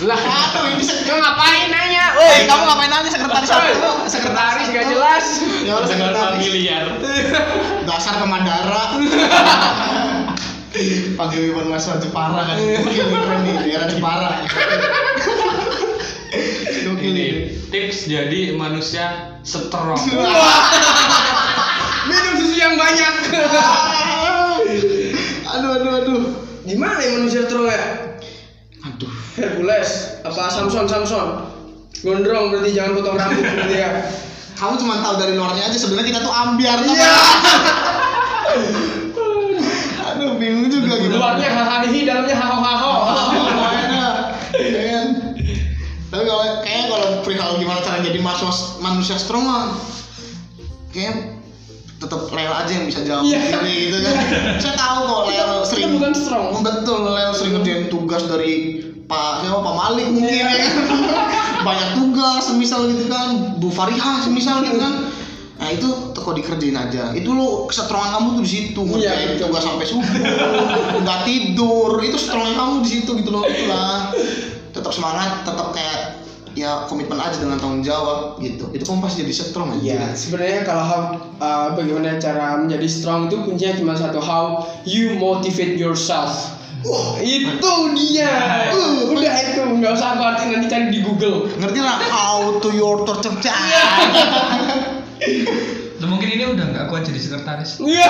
[0.00, 3.68] lah Aduh, ini lu ngapain nanya Eh, kamu ngapain aja sekretaris aku?
[4.08, 5.24] sekretaris gak jelas
[5.60, 6.40] Ya Allah, Dengan sekretaris.
[6.40, 6.84] familiar.
[7.84, 8.84] Dasar kemandara.
[11.14, 12.56] Panggil Iwan Mas Jepara kan.
[13.12, 14.30] Keren nih, daerah Jepara.
[17.00, 17.28] Ini
[17.68, 20.00] tips jadi manusia strong.
[22.10, 23.14] Minum susu yang banyak
[25.50, 26.20] Aduh, aduh, aduh.
[26.62, 27.82] gimana ya manusia strong ya
[28.86, 29.10] Aduh.
[29.38, 31.26] Hercules apa Samson Samson
[32.02, 33.90] gondrong berarti jangan potong rambut berarti ya
[34.60, 37.12] Kamu cuma tahu dari luarnya aja sebenarnya kita tuh ambiar Iya.
[40.10, 41.16] Aduh, bingung juga gitu.
[41.16, 42.92] luarnya hahaha dalamnya haho?
[46.10, 48.50] Tapi kalau kayaknya kalau perihal gimana cara jadi manusia,
[48.82, 49.70] manusia strong mah
[50.90, 51.39] kayaknya
[52.00, 53.60] tetap Lel aja yang bisa jawab Iya.
[53.60, 54.14] ini gitu kan.
[54.56, 56.46] Saya tahu kok Lel sering kita bukan strong.
[56.50, 58.54] Oh, betul, Lel sering ngerjain tugas dari
[59.04, 60.48] Pak siapa Pak Malik mungkin Iya.
[60.48, 60.70] ya kan.
[61.68, 63.28] Banyak tugas semisal gitu kan,
[63.60, 65.12] Bu Farihah semisal gitu kan.
[65.60, 65.84] Nah itu
[66.16, 67.12] teko dikerjain aja.
[67.12, 69.42] Itu lo kesetrongan kamu tuh di situ Iya, ngerjain betul.
[69.44, 70.20] tugas sampai subuh,
[70.98, 71.90] nggak tidur.
[72.00, 73.44] Itu setrongan kamu di situ gitu loh.
[73.44, 74.08] Itulah.
[74.70, 76.19] Tetap semangat, tetap kayak
[76.60, 78.68] ya komitmen aja dengan tanggung jawab gitu.
[78.76, 79.80] Itu kamu pasti jadi strong aja.
[79.80, 81.02] Iya, sebenarnya kalau how,
[81.40, 86.60] uh, bagaimana cara menjadi strong itu kuncinya cuma satu how you motivate yourself.
[86.84, 88.32] Wah, itu dia.
[88.72, 91.48] Uh, udah itu nggak usah aku artiin nanti cari di Google.
[91.60, 93.32] Ngerti lah how to your torture
[96.00, 97.76] Loh, mungkin ini udah nggak kuat jadi sekretaris.
[97.84, 98.08] Iya.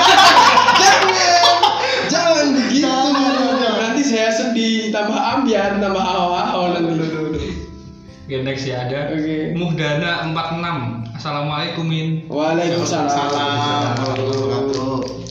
[2.07, 3.67] jangan, jangan begitu.
[3.67, 6.27] Nanti saya sedih, tambah ambiar, tambah haho
[8.31, 8.39] nanti.
[8.39, 9.51] Oke, next ya ada Oke.
[9.59, 13.99] Muhdana 46 Assalamualaikum Min Waalaikumsalam.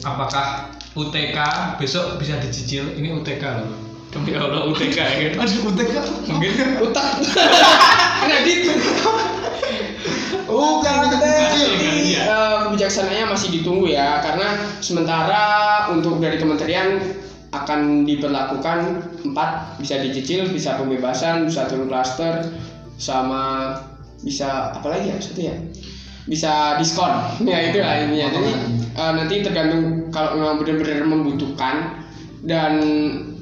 [0.04, 1.38] Apakah UTK
[1.80, 2.92] besok bisa dicicil?
[3.00, 3.72] Ini UTK loh
[4.10, 5.46] Demi Allah UTK ya kan?
[5.46, 6.06] Aduh, kan?
[6.28, 7.08] Mungkin Utak.
[8.26, 8.60] Kredit.
[10.50, 11.70] Bukan Kecil.
[11.78, 16.98] Jadi eh, kebijaksanaannya masih ditunggu ya karena sementara untuk dari kementerian
[17.50, 22.46] akan diberlakukan empat bisa dicicil, bisa pembebasan, bisa turun klaster,
[23.00, 23.74] sama
[24.20, 25.56] bisa apa lagi ya satu ya
[26.30, 27.10] bisa diskon.
[27.50, 28.28] Ya itu lah intinya.
[28.30, 28.52] Jadi
[28.94, 32.06] eh, nanti tergantung kalau memang benar-benar membutuhkan
[32.46, 32.74] dan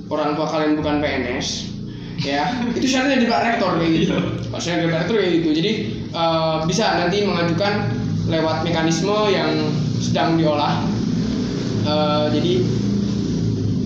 [0.07, 1.75] orang tua kalian bukan PNS
[2.17, 4.15] ya itu syaratnya di Pak Rektor kayak gitu.
[4.49, 5.49] Pak syaratnya di Pak Rektor kayak gitu.
[5.51, 5.71] Jadi
[6.13, 7.73] eh, bisa nanti mengajukan
[8.31, 9.49] lewat mekanisme yang
[9.99, 10.85] sedang diolah.
[11.83, 12.53] Eh, jadi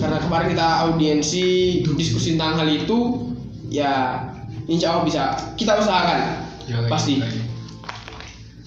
[0.02, 1.48] karena kemarin kita audiensi
[1.94, 3.30] diskusi tentang hal itu
[3.70, 4.18] ya
[4.72, 7.18] insya Allah bisa kita usahakan Ya, pasti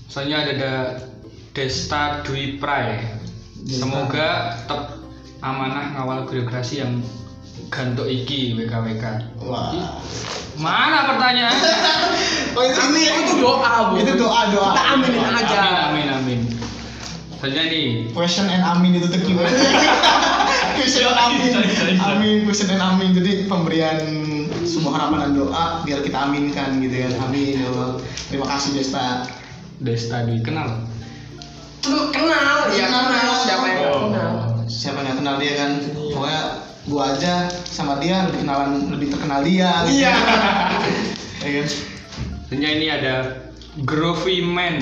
[0.06, 0.94] Soalnya ada da-
[1.50, 3.00] Desta Dwi Prai
[3.64, 4.98] Semoga tetap
[5.40, 7.00] amanah ngawal birokrasi yang
[7.70, 9.04] gantuk iki WKWK
[9.40, 9.72] Wah.
[10.54, 11.54] Mana pertanyaan?
[12.52, 14.70] Oh, itu ini itu doa bu Itu doa doa.
[14.70, 16.40] kita aminin aja Amin amin amin
[17.38, 19.48] Soalnya nih Question and amin itu gimana?
[20.74, 21.96] question and amin.
[22.00, 23.14] Amin, question and amin.
[23.14, 24.00] Jadi pemberian
[24.64, 27.08] semua harapan dan doa biar kita aminkan gitu ya.
[27.22, 28.00] Amin ya Allah.
[28.28, 29.28] Terima kasih Desta.
[29.80, 30.84] Desta Dwi kenal?
[31.84, 34.32] Lu kenal ya kenal siapa yang nggak kenal
[34.64, 35.70] Siapa yang kenal dia kan?
[35.92, 36.42] Pokoknya
[36.88, 39.70] gua aja sama dia lebih kenalan lebih terkenal dia.
[39.86, 40.04] gitu.
[40.04, 40.14] Iya.
[41.44, 41.68] Ya kan?
[42.56, 43.14] Ini ada
[43.84, 44.80] Groovy Man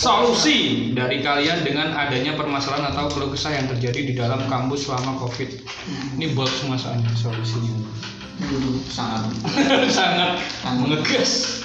[0.00, 5.20] Solusi dari kalian dengan adanya permasalahan atau keluh kesah yang terjadi di dalam kampus selama
[5.20, 5.50] COVID.
[6.16, 7.74] Ini buat semua soalnya solusinya.
[8.40, 9.36] Dulu sangat
[9.92, 10.30] sangat
[10.64, 11.60] mengegas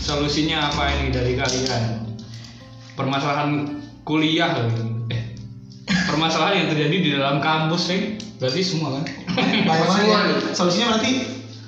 [0.00, 2.08] solusinya apa ini dari kalian
[2.96, 4.50] permasalahan kuliah
[5.12, 5.22] eh
[6.08, 8.02] permasalahan yang terjadi di dalam kampus nih
[8.40, 9.04] berarti semua kan
[9.68, 10.20] banyak ya.
[10.50, 11.12] Solusinya berarti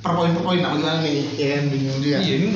[0.02, 1.18] per poin per poin apa gimana nih?
[1.36, 2.18] Ya bingung juga.
[2.18, 2.50] iya ini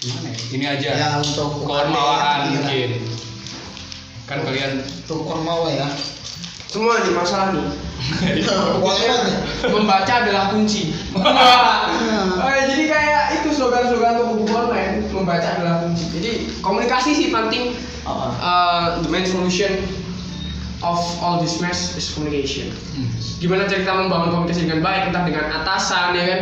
[0.00, 2.50] gimana ya ini aja Ya untuk kehormatan Iya.
[2.56, 2.90] mungkin
[4.24, 5.88] kan kalian Untuk kormawa ya.
[6.70, 7.66] Semua nih masalah nih.
[8.82, 9.36] Uangnya nih.
[9.74, 10.94] membaca adalah kunci.
[12.40, 16.04] Eh, jadi kayak itu slogan-slogan untuk buku online membaca adalah kunci.
[16.14, 16.30] Jadi
[16.62, 17.74] komunikasi sih penting?
[18.06, 19.70] Uh, the main solution
[20.80, 22.72] of all this mess is communication.
[23.38, 26.40] Gimana cara kita membangun komunikasi dengan baik entah dengan atasan ya kan?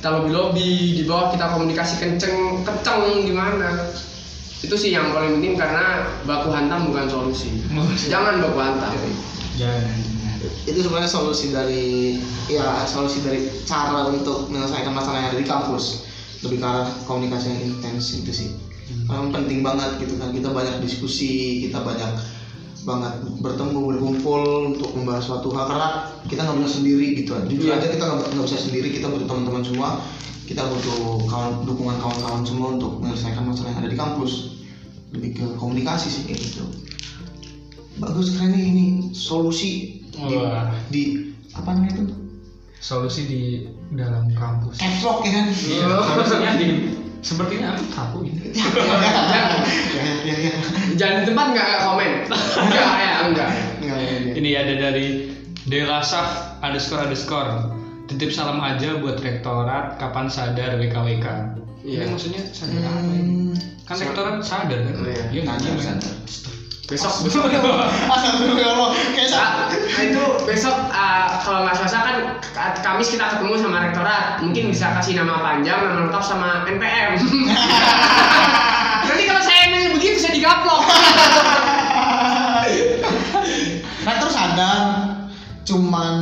[0.00, 3.90] Kita lobby lobby di bawah kita komunikasi kenceng kenceng gimana?
[4.60, 7.64] Itu sih yang paling penting karena baku hantam bukan solusi.
[8.06, 8.92] Jangan baku hantam
[9.60, 10.20] jangan
[10.64, 12.16] itu sebenarnya solusi dari
[12.48, 16.08] ya solusi dari cara untuk menyelesaikan masalah yang ada di kampus.
[16.40, 18.48] Lebih ke arah komunikasi yang intens itu sih.
[19.04, 20.32] Karena penting banget gitu kan.
[20.32, 22.12] Kita banyak diskusi kita banyak
[22.88, 23.12] banget
[23.44, 25.68] bertemu berkumpul untuk membahas suatu hal.
[25.68, 25.88] Karena
[26.24, 27.36] kita nggak bisa sendiri gitu.
[27.44, 27.76] Jujur Iya.
[27.76, 28.88] aja kita nggak nggak bisa sendiri.
[28.96, 30.00] Kita butuh teman-teman semua.
[30.48, 34.32] Kita butuh kawan dukungan kawan-kawan semua untuk menyelesaikan masalah yang ada di kampus.
[35.12, 36.64] Lebih ke komunikasi sih kayak gitu
[38.00, 40.72] bagus keren nih ini solusi di, Wah.
[40.88, 41.02] di
[41.52, 42.04] apa namanya itu?
[42.80, 43.42] Solusi di
[43.92, 44.80] dalam kampus.
[44.80, 45.46] Caps lock ya kan?
[45.52, 46.68] Iya solusinya di
[47.20, 48.50] sepertinya aku tahu ini.
[50.00, 50.34] Ya ya ya.
[50.48, 50.52] Ya.
[50.96, 52.10] Jangan di tempat nggak komen?
[52.30, 53.50] Enggak ya enggak
[53.84, 54.32] Nggak, ya, ya.
[54.34, 55.06] ini ada dari
[55.60, 57.52] Delasaf underscore underscore.
[58.08, 61.26] Titip salam aja buat rektorat kapan sadar WKWK
[61.80, 62.04] Iya.
[62.04, 63.22] ini maksudnya sadar apa ini?
[63.22, 63.54] Hmm.
[63.88, 64.94] kan rektorat sadar kan?
[65.00, 65.24] Oh, iya.
[65.32, 66.14] iya nggak Sadar,
[66.90, 66.98] sih, men?
[66.98, 67.14] sadar.
[67.14, 67.14] besok.
[67.26, 67.44] Besok.
[68.10, 68.90] Astagfirullah.
[69.14, 69.70] Kayak Ah,
[70.02, 72.16] itu besok ah, kalau nggak selesai kan
[72.82, 74.42] Kamis kita ketemu sama rektorat.
[74.42, 77.16] Mungkin bisa kasih nama panjang nama lengkap sama NPM
[79.10, 80.80] nanti kalau saya nanya begitu saya digaplok.
[84.00, 84.82] Rektor sadar
[85.66, 86.14] cuman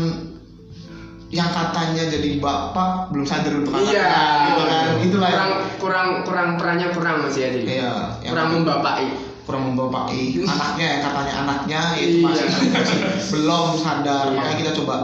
[1.28, 4.16] yang katanya jadi bapak belum sadar untuk anaknya iya
[4.48, 4.84] gitu kan?
[5.04, 7.92] itulah kurang kurang kurang perannya kurang masih ya jadi iya
[8.32, 9.12] kurang membapai
[9.48, 12.68] kurang membapai anaknya yang katanya anaknya itu masih, Iya.
[12.68, 12.98] masih
[13.32, 14.24] belum sadar.
[14.28, 14.34] Iya.
[14.36, 14.96] makanya kita coba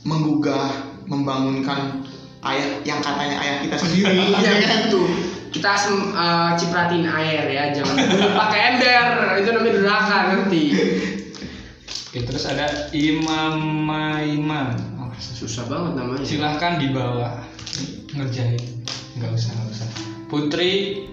[0.00, 0.64] menggugah
[1.04, 2.00] membangunkan
[2.40, 4.78] ayah yang katanya ayah kita sendiri iya ya kan?
[4.88, 5.02] Gitu
[5.50, 7.96] kita sem- eh, cipratin air ya jangan
[8.32, 9.06] pakai ember.
[9.36, 10.62] Itu namanya durhaka nanti
[12.10, 13.54] Oke, terus ada Imam
[13.86, 14.74] Maiman.
[14.98, 16.26] Oh, susah banget namanya.
[16.26, 17.38] Silahkan di bawah.
[18.10, 18.58] Ngerjain.
[19.14, 19.88] Nggak usah nggak usah.
[20.26, 21.06] Putri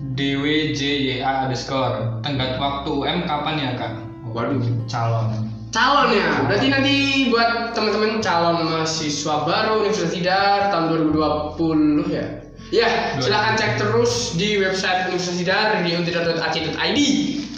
[0.00, 3.92] DWJYA underscore tenggat waktu UM kapan ya kak?
[4.32, 4.62] Waduh.
[4.88, 5.50] calon.
[5.70, 6.48] Calon ya?
[6.48, 6.94] Berarti nanti
[7.28, 12.26] buat teman-teman calon mahasiswa baru Universitas Tidar tahun 2020 ya?
[12.70, 16.98] Ya silahkan cek terus di website Universitas Tidar di untidar.ac.id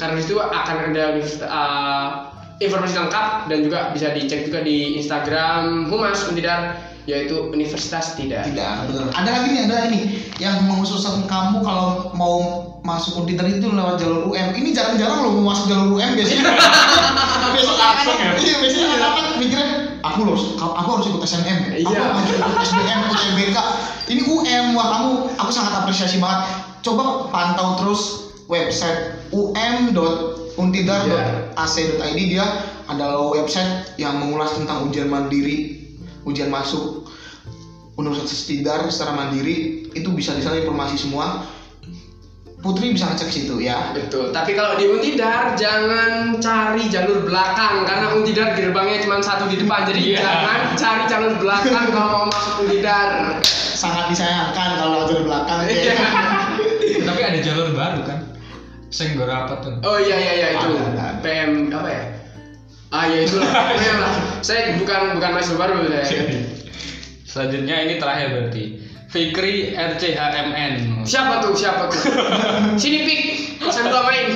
[0.00, 1.04] karena di situ akan ada
[1.46, 2.08] uh,
[2.58, 8.86] informasi lengkap dan juga bisa dicek juga di Instagram Humas Untidar yaitu Universitas Tidar tidak
[8.86, 10.04] benar ada lagi nih ada lagi nih
[10.38, 12.36] yang mengusulkan kamu kalau mau
[12.82, 16.46] masuk Untider itu lewat jalur UM ini jarang-jarang loh mau masuk jalur UM biasanya.
[17.52, 18.16] Biasanya Langsung.
[18.16, 18.30] ya?
[18.38, 19.68] iya biasanya anak mikirnya
[20.00, 22.02] aku harus aku harus ikut SNM aku Iya.
[22.16, 23.56] harus ikut SBM UTBK
[24.08, 26.42] ini UM wah kamu aku sangat apresiasi banget.
[26.82, 28.02] Coba pantau terus
[28.46, 32.44] website um.untidar.ac.id dia
[32.86, 35.81] adalah website yang mengulas tentang ujian mandiri
[36.24, 37.06] ujian masuk
[37.92, 39.56] Universitas Tidar secara mandiri
[39.90, 41.44] itu bisa di sana informasi semua
[42.58, 48.14] Putri bisa ngecek situ ya Betul, tapi kalau di Untidar jangan cari jalur belakang karena
[48.14, 50.22] Untidar gerbangnya cuma satu di depan jadi Iya.
[50.22, 53.42] jangan cari jalur belakang kalau mau masuk Untidar.
[53.74, 55.90] sangat disayangkan kalau jalur belakang Iya.
[55.90, 56.06] ya.
[57.10, 58.18] tapi ada jalur baru kan
[58.88, 61.06] Senggor apa tuh Oh iya iya iya itu Ada, ada.
[61.18, 62.02] PM apa ya?
[62.92, 63.48] Ah ya itulah.
[63.48, 64.12] Pokoknya lah.
[64.38, 66.04] Saya bukan bukan mahasiswa baru saya.
[67.24, 68.64] selanjutnya ini terakhir berarti
[69.08, 71.52] Fikri RCHMN Siapa tuh?
[71.52, 72.00] Siapa tuh?
[72.80, 73.20] Sini pik,
[73.58, 74.28] kosan gua main.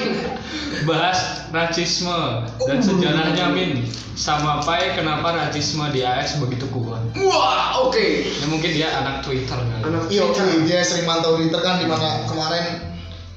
[0.84, 2.16] bahas rasisme
[2.61, 8.00] dan sejarahnya Min sama Pai kenapa rasisme di AS begitu kuat Wah, oke.
[8.24, 10.44] ya mungkin dia anak Twitter kali Anak Iya, Twitter.
[10.46, 12.64] cuy, dia sering mantau Twitter kan di mana kemarin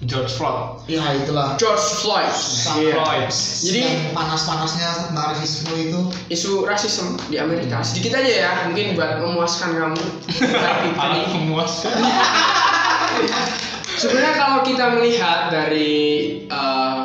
[0.08, 0.80] George Floyd.
[0.88, 1.60] Ya itulah.
[1.60, 2.32] George Floyd.
[2.32, 2.96] Sam Iya.
[2.96, 3.28] Floyd.
[3.68, 3.82] Jadi
[4.16, 6.00] panas-panasnya rasisme itu.
[6.32, 7.84] Isu rasisme di Amerika.
[7.84, 10.04] Sedikit aja ya mungkin buat memuaskan kamu.
[10.66, 11.96] Tapi paling memuaskan
[14.00, 15.92] sebenarnya kalau kita melihat dari
[16.48, 17.02] eh,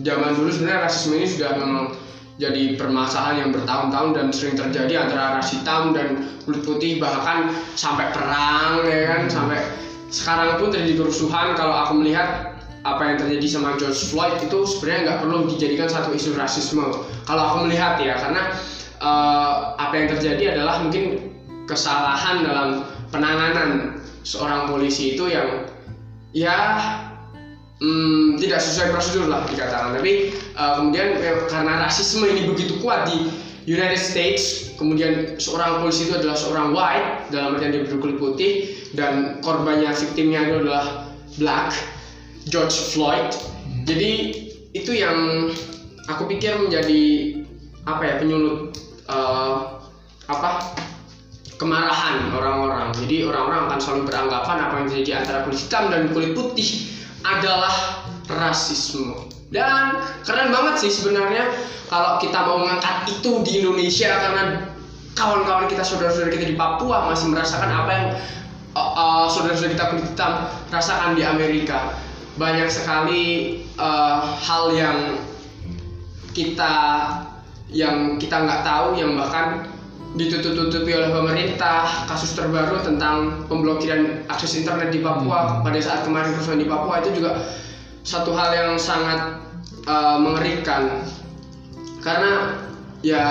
[0.00, 1.92] zaman dulu sebenarnya rasisme ini sudah memang
[2.38, 8.14] jadi permasalahan yang bertahun-tahun dan sering terjadi antara ras hitam dan kulit putih bahkan sampai
[8.14, 9.58] perang ya kan sampai
[10.08, 11.56] sekarang pun terjadi kerusuhan.
[11.56, 16.10] Kalau aku melihat apa yang terjadi sama George Floyd itu sebenarnya nggak perlu dijadikan satu
[16.16, 16.84] isu rasisme.
[17.28, 18.42] Kalau aku melihat ya karena
[19.00, 21.32] eh, apa yang terjadi adalah mungkin
[21.68, 22.68] kesalahan dalam
[23.12, 25.68] penanganan seorang polisi itu yang
[26.32, 26.56] ya
[27.80, 29.96] hmm, tidak sesuai prosedur lah dikatakan.
[29.96, 33.28] Tapi uh, kemudian eh, karena rasisme ini begitu kuat di
[33.68, 38.52] United States kemudian seorang polisi itu adalah seorang white dalam artian dia berkulit putih
[38.96, 41.76] dan korbannya victimnya itu adalah black
[42.48, 43.28] George Floyd
[43.84, 44.12] jadi
[44.72, 45.52] itu yang
[46.08, 47.02] aku pikir menjadi
[47.84, 48.76] apa ya penyulut
[49.08, 49.80] uh,
[50.28, 50.76] apa
[51.58, 52.94] kemarahan orang-orang.
[53.04, 56.68] Jadi orang-orang akan selalu beranggapan apa yang terjadi antara kulit hitam dan kulit putih
[57.26, 57.74] adalah
[58.30, 59.27] rasisme.
[59.48, 61.48] Dan keren banget sih sebenarnya
[61.88, 64.44] kalau kita mau mengangkat itu di Indonesia karena
[65.16, 68.06] kawan-kawan kita saudara-saudara kita di Papua masih merasakan apa yang
[68.76, 70.32] uh, uh, saudara-saudara kita kulit hitam
[70.68, 71.96] rasakan di Amerika.
[72.36, 73.24] Banyak sekali
[73.80, 74.98] uh, hal yang
[76.36, 76.74] kita
[77.72, 79.66] yang kita nggak tahu yang bahkan
[80.16, 86.60] ditutup-tutupi oleh pemerintah kasus terbaru tentang pemblokiran akses internet di Papua pada saat kemarin kerusuhan
[86.60, 87.36] di Papua itu juga
[88.08, 89.36] satu hal yang sangat
[89.84, 91.04] uh, mengerikan.
[92.00, 92.56] Karena
[93.04, 93.26] ya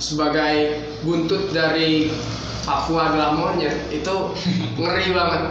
[0.00, 2.08] sebagai buntut dari
[2.64, 4.14] Papua adalah monyet itu
[4.80, 5.42] ngeri banget.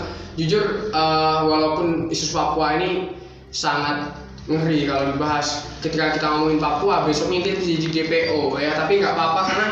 [0.41, 3.13] Jujur uh, walaupun isu Papua ini
[3.53, 4.17] sangat
[4.49, 5.69] ngeri kalau dibahas.
[5.85, 8.73] Ketika kita ngomongin Papua besok mungkin jadi DPO ya.
[8.73, 9.67] Tapi nggak apa-apa karena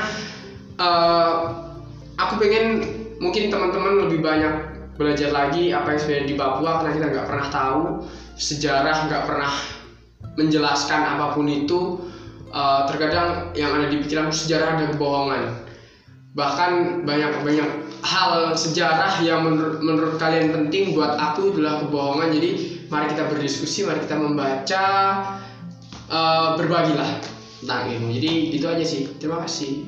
[0.77, 1.33] eh,
[2.21, 2.65] aku pengen
[3.17, 4.53] mungkin teman-teman lebih banyak
[4.97, 7.81] belajar lagi apa yang sebenarnya di Papua karena kita nggak pernah tahu
[8.37, 9.53] sejarah nggak pernah
[10.37, 11.97] menjelaskan apa pun itu
[12.47, 15.67] Eh, terkadang yang ada di pikiranku sejarah ada kebohongan.
[16.31, 17.69] Bahkan banyak banyak
[18.01, 22.31] hal sejarah yang menurut, menurut kalian penting buat aku adalah kebohongan.
[22.31, 22.49] Jadi
[22.87, 24.83] mari kita berdiskusi mari kita membaca
[26.07, 27.19] eh, berbagilah
[27.59, 28.15] tentang ilmu.
[28.15, 29.11] Jadi gitu aja sih.
[29.19, 29.83] Terima kasih.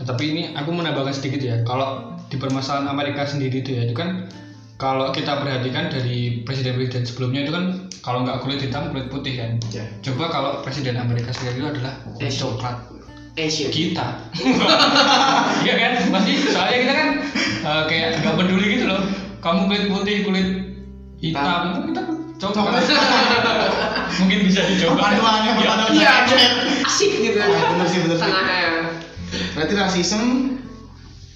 [0.00, 1.60] Nah, tapi ini aku menambahkan sedikit ya.
[1.68, 4.24] Kalau di permasalahan Amerika sendiri itu ya itu kan
[4.78, 7.64] kalau kita perhatikan dari presiden-presiden sebelumnya itu kan
[7.98, 9.50] kalau nggak kulit hitam kulit putih kan.
[9.68, 9.82] Ya.
[10.00, 12.76] coba kalau presiden Amerika Serikat itu adalah kulit coklat
[13.34, 14.06] Asian kita.
[15.66, 15.92] Iya kan?
[16.14, 17.08] Pasti soalnya kita kan
[17.66, 19.02] eh, kayak nggak peduli gitu loh.
[19.42, 20.48] Kamu kulit putih kulit
[21.18, 22.02] hitam itu kita
[22.38, 22.82] coklat
[24.22, 24.94] mungkin bisa dicoba.
[25.10, 25.58] Perpaduannya, Iya.
[25.58, 25.90] perpaduan.
[25.94, 26.12] iya.
[26.22, 26.52] Biar
[26.86, 27.38] asik gitu.
[27.38, 28.24] Oh, bener sih, bener sih.
[28.26, 28.62] tengahnya
[29.28, 30.56] berarti rasisme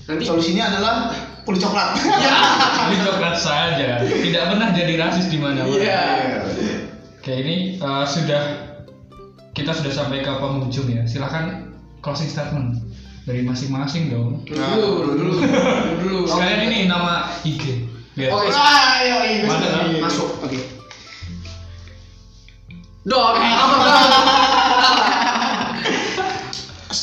[0.04, 0.94] nanti solusinya adalah
[1.42, 2.34] kulit coklat ya
[2.86, 6.02] kulit coklat saja tidak pernah jadi rasis di mana iya
[7.22, 8.42] Oke ini eh, sudah
[9.54, 11.06] kita sudah sampai ke penghujung ya.
[11.06, 11.70] Silahkan
[12.02, 12.82] closing statement
[13.22, 14.42] dari masing-masing dong.
[14.42, 15.32] dulu dulu dulu
[16.02, 17.86] dulu Sekalian ini nama IG.
[18.18, 19.70] Biar oke Ah, ayo Mana, sudah.
[19.70, 20.02] Nak?
[20.02, 20.58] masuk oke
[23.06, 23.38] dok apa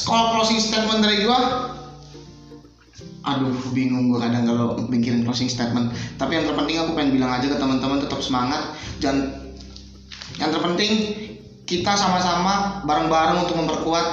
[0.04, 1.72] Kalau closing statement dari gua
[3.28, 5.92] Aduh, bingung gua kadang kalau mikirin closing statement.
[6.16, 9.44] Tapi yang terpenting aku pengen bilang aja ke teman-teman tetap semangat dan
[10.40, 10.92] yang terpenting
[11.68, 14.08] kita sama-sama bareng-bareng untuk memperkuat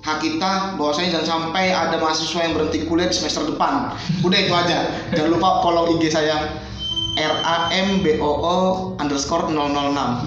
[0.00, 3.94] hak kita bahwasanya jangan sampai ada mahasiswa yang berhenti kuliah di semester depan.
[4.26, 4.78] Udah itu aja.
[5.14, 6.50] Jangan lupa follow IG saya
[7.18, 8.56] R A M B O O
[9.02, 9.58] underscore 006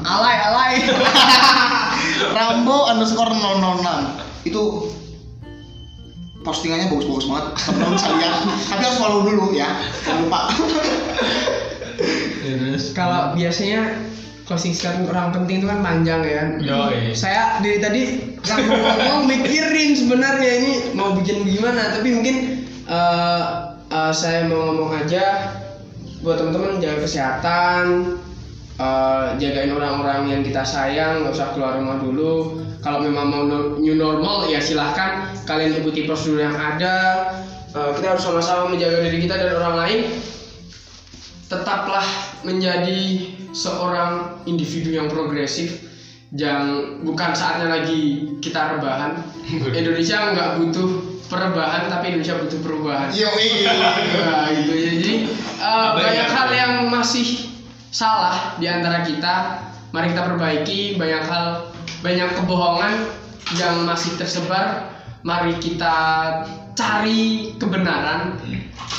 [0.04, 0.74] alay alay
[2.36, 4.92] Rambo underscore 006 itu
[6.44, 7.46] postingannya bagus-bagus banget.
[7.66, 8.36] Teman-teman bisa lihat
[8.70, 9.70] tapi harus follow dulu ya.
[10.06, 10.42] Jangan lupa.
[12.44, 13.96] Ya, kalau biasanya
[14.44, 16.44] closing statement orang penting itu kan panjang ya.
[16.60, 17.16] Yoi.
[17.16, 18.02] saya dari tadi
[18.44, 21.96] mau ngomong mikirin sebenarnya ini mau bikin gimana.
[21.96, 22.36] Tapi mungkin
[22.84, 23.44] eh,
[23.88, 25.56] eh, saya mau ngomong aja.
[26.20, 27.86] Buat teman-teman jaga kesehatan
[28.84, 32.60] eh, jagain orang-orang yang kita sayang nggak usah keluar rumah dulu.
[32.84, 33.44] Kalau memang mau
[33.80, 35.32] new normal ya silahkan.
[35.48, 37.32] Kalian ikuti prosedur yang ada.
[37.72, 40.00] Eh, kita harus sama-sama menjaga diri kita dan orang lain.
[41.48, 42.06] Tetaplah
[42.44, 45.86] menjadi seorang individu yang progresif
[46.34, 49.22] yang bukan saatnya lagi kita rebahan.
[49.80, 50.90] Indonesia nggak butuh
[51.30, 53.10] perubahan tapi Indonesia butuh perubahan.
[53.14, 54.74] Yo Nah, gitu.
[54.74, 55.14] Jadi
[55.62, 56.34] uh, banyak ya?
[56.34, 57.53] hal yang masih
[57.94, 59.62] salah di antara kita.
[59.94, 61.70] Mari kita perbaiki banyak hal,
[62.02, 62.94] banyak kebohongan
[63.62, 64.90] yang masih tersebar.
[65.22, 65.96] Mari kita
[66.74, 68.42] cari kebenaran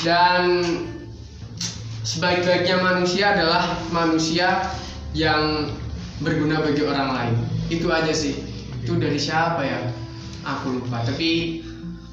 [0.01, 0.63] dan
[2.07, 4.71] sebaik-baiknya manusia adalah manusia
[5.11, 5.69] yang
[6.23, 7.35] berguna bagi orang lain.
[7.67, 8.39] Itu aja sih.
[8.79, 9.91] Itu dari siapa ya?
[10.47, 11.03] Aku lupa.
[11.03, 11.59] Tapi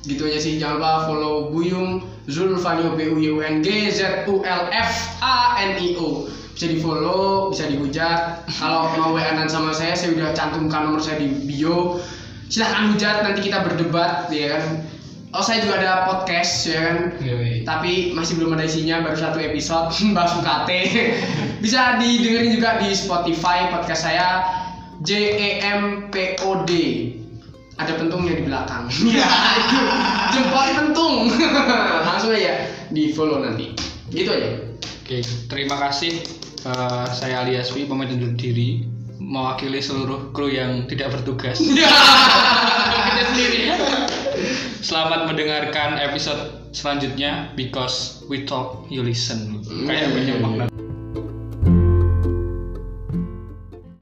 [0.03, 0.59] gitu aja sih.
[0.59, 4.93] Jangan lupa follow Buyung Zulfanio B U Y U N G Z U L F
[5.23, 6.27] A N I O.
[6.53, 8.45] Bisa di follow, bisa dihujat.
[8.61, 12.01] Kalau mau WA sama saya, saya udah cantumkan nomor saya di bio.
[12.53, 14.65] Silahkan hujat, nanti kita berdebat, ya kan.
[15.33, 17.65] Oh saya juga ada podcast, ya kan Yoi.
[17.65, 20.71] tapi masih belum ada isinya baru satu episode bahas UKT
[21.65, 24.45] bisa didengerin juga di Spotify podcast saya
[25.01, 26.73] J E M P O D
[27.81, 29.25] ada pentungnya di belakang ya
[29.57, 29.81] itu
[30.37, 31.33] jempol pentung
[32.13, 33.73] langsung aja di follow nanti
[34.13, 34.73] gitu aja
[35.03, 35.19] Oke,
[35.51, 36.42] terima kasih.
[36.63, 38.87] Eh, saya Aliaswi, pamit undur diri,
[39.19, 41.59] mewakili seluruh kru yang tidak bertugas.
[43.11, 43.61] kita sendiri
[44.79, 49.59] Selamat mendengarkan episode selanjutnya because we talk you listen.
[49.91, 50.65] Kayak banyak makna.